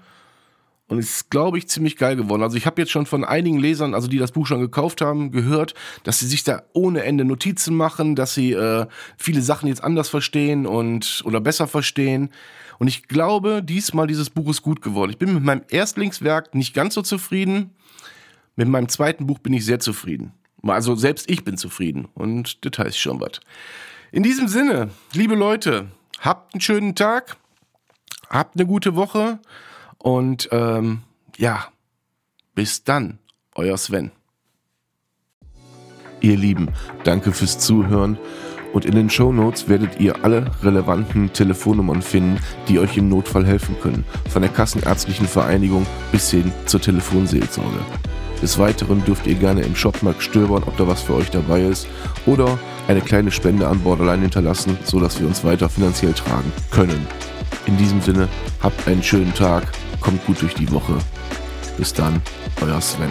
Und 0.89 0.99
ist, 0.99 1.31
glaube 1.31 1.59
ich, 1.59 1.69
ziemlich 1.69 1.97
geil 1.97 2.15
geworden. 2.15 2.43
Also 2.43 2.57
ich 2.57 2.65
habe 2.65 2.81
jetzt 2.81 2.93
schon 2.93 3.07
von 3.07 3.25
einigen 3.25 3.59
Lesern, 3.59 3.93
also 3.93 4.07
die 4.07 4.19
das 4.19 4.31
Buch 4.31 4.47
schon 4.47 4.61
gekauft 4.61 5.01
haben, 5.01 5.33
gehört, 5.33 5.75
dass 6.05 6.21
sie 6.21 6.29
sich 6.29 6.45
da 6.45 6.63
ohne 6.75 7.03
Ende 7.03 7.25
Notizen 7.25 7.75
machen, 7.75 8.15
dass 8.15 8.35
sie 8.35 8.53
äh, 8.53 8.87
viele 9.17 9.43
Sachen 9.43 9.69
jetzt 9.69 9.83
anders 9.83 10.09
verstehen 10.09 10.65
und 10.65 11.23
oder 11.25 11.41
besser 11.41 11.67
verstehen. 11.67 12.31
Und 12.79 12.87
ich 12.87 13.09
glaube, 13.09 13.65
diesmal 13.65 14.07
dieses 14.07 14.31
Buch 14.31 14.49
ist 14.49 14.63
gut 14.63 14.81
geworden. 14.81 15.11
Ich 15.11 15.19
bin 15.19 15.35
mit 15.35 15.43
meinem 15.43 15.63
Erstlingswerk 15.69 16.55
nicht 16.55 16.73
ganz 16.73 16.95
so 16.95 17.03
zufrieden. 17.03 17.71
Mit 18.55 18.69
meinem 18.69 18.89
zweiten 18.89 19.27
Buch 19.27 19.41
bin 19.41 19.53
ich 19.55 19.65
sehr 19.65 19.81
zufrieden. 19.81 20.33
Also 20.63 20.95
selbst 20.95 21.29
ich 21.29 21.43
bin 21.43 21.57
zufrieden. 21.57 22.07
Und 22.15 22.65
das 22.65 22.79
heißt 22.79 22.99
schon 22.99 23.21
was. 23.21 23.41
In 24.13 24.23
diesem 24.23 24.47
Sinne, 24.47 24.91
liebe 25.15 25.35
Leute, 25.35 25.89
habt 26.21 26.55
einen 26.55 26.61
schönen 26.61 26.95
Tag, 26.95 27.37
habt 28.31 28.57
eine 28.57 28.67
gute 28.67 28.95
Woche 28.95 29.41
und 30.07 30.49
ähm, 30.53 31.01
ja, 31.37 31.67
bis 32.55 32.85
dann, 32.85 33.19
euer 33.57 33.77
Sven. 33.77 34.13
Ihr 36.21 36.37
Lieben, 36.37 36.69
danke 37.03 37.33
fürs 37.33 37.59
Zuhören 37.59 38.17
und 38.73 38.85
in 38.85 38.95
den 38.95 39.11
Show 39.11 39.33
Notes 39.33 39.69
werdet 39.69 39.99
ihr 39.99 40.25
alle 40.25 40.53
relevanten 40.63 41.33
Telefonnummern 41.33 42.03
finden, 42.03 42.39
die 42.69 42.79
euch 42.79 42.97
im 42.97 43.09
Notfall 43.09 43.45
helfen 43.45 43.75
können, 43.83 44.05
von 44.31 44.43
der 44.43 44.51
Kassenärztlichen 44.53 45.27
Vereinigung 45.27 45.85
bis 46.13 46.31
hin 46.31 46.53
zur 46.67 46.81
Telefonseelsorge. 46.81 47.81
Des 48.41 48.61
Weiteren 48.61 49.05
dürft 49.05 49.27
ihr 49.27 49.35
gerne 49.35 49.63
im 49.63 49.75
Shopmarkt 49.75 50.23
stöbern, 50.23 50.63
ob 50.63 50.77
da 50.77 50.87
was 50.87 51.03
für 51.03 51.15
euch 51.15 51.33
dabei 51.33 51.63
ist 51.63 51.89
oder 52.27 52.61
eine 52.87 53.01
kleine 53.01 53.33
Spende 53.33 53.67
an 53.67 53.81
Borderline 53.81 54.23
hinterlassen, 54.23 54.79
sodass 54.85 55.19
wir 55.19 55.27
uns 55.27 55.43
weiter 55.43 55.69
finanziell 55.69 56.13
tragen 56.13 56.53
können. 56.71 57.09
In 57.67 57.77
diesem 57.77 58.01
Sinne, 58.01 58.29
habt 58.63 58.87
einen 58.87 59.03
schönen 59.03 59.35
Tag, 59.35 59.65
kommt 60.07 60.25
gut 60.25 60.41
durch 60.41 60.55
die 60.55 60.71
Woche. 60.71 60.97
Bis 61.77 61.93
dann, 61.93 62.23
euer 62.61 62.81
Sven. 62.81 63.11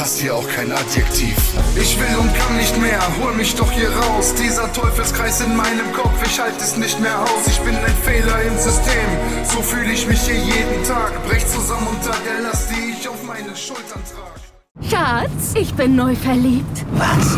passt 0.00 0.18
hier 0.18 0.34
auch 0.34 0.48
kein 0.48 0.72
Adjektiv. 0.72 1.36
Ich 1.76 2.00
will 2.00 2.16
und 2.18 2.34
kann 2.34 2.56
nicht 2.56 2.74
mehr, 2.80 2.98
hol 3.20 3.34
mich 3.34 3.54
doch 3.54 3.70
hier 3.70 3.90
raus. 3.90 4.32
Dieser 4.34 4.72
Teufelskreis 4.72 5.42
in 5.42 5.54
meinem 5.54 5.92
Kopf, 5.92 6.14
ich 6.24 6.40
halte 6.40 6.64
es 6.64 6.74
nicht 6.78 6.98
mehr 7.00 7.20
aus. 7.20 7.46
Ich 7.46 7.60
bin 7.60 7.76
ein 7.76 7.94
Fehler 8.02 8.40
im 8.40 8.56
System, 8.56 9.10
so 9.44 9.60
fühle 9.60 9.92
ich 9.92 10.06
mich 10.06 10.22
hier 10.22 10.36
jeden 10.36 10.82
Tag. 10.84 11.22
Brech 11.28 11.46
zusammen 11.46 11.86
unter 11.88 12.16
der 12.26 12.40
Last, 12.40 12.70
die 12.70 12.92
ich 12.98 13.06
auf 13.06 13.22
meine 13.24 13.54
Schultern 13.54 14.00
trage. 14.10 14.40
Schatz, 14.88 15.52
ich 15.54 15.74
bin 15.74 15.96
neu 15.96 16.16
verliebt. 16.16 16.86
Was? 16.92 17.36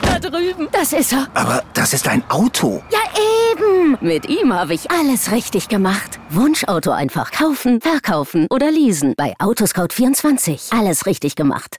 Da 0.00 0.18
drüben. 0.18 0.68
Das 0.72 0.94
ist 0.94 1.12
er. 1.12 1.28
Aber 1.34 1.62
das 1.74 1.92
ist 1.92 2.08
ein 2.08 2.22
Auto. 2.30 2.82
Ja, 2.90 3.00
eben. 3.52 3.98
Mit 4.00 4.30
ihm 4.30 4.54
habe 4.54 4.72
ich 4.72 4.90
alles 4.90 5.30
richtig 5.30 5.68
gemacht. 5.68 6.18
Wunschauto 6.30 6.90
einfach 6.90 7.30
kaufen, 7.32 7.82
verkaufen 7.82 8.46
oder 8.48 8.70
leasen. 8.70 9.12
Bei 9.16 9.34
Autoscout24. 9.38 10.74
Alles 10.76 11.04
richtig 11.04 11.36
gemacht. 11.36 11.76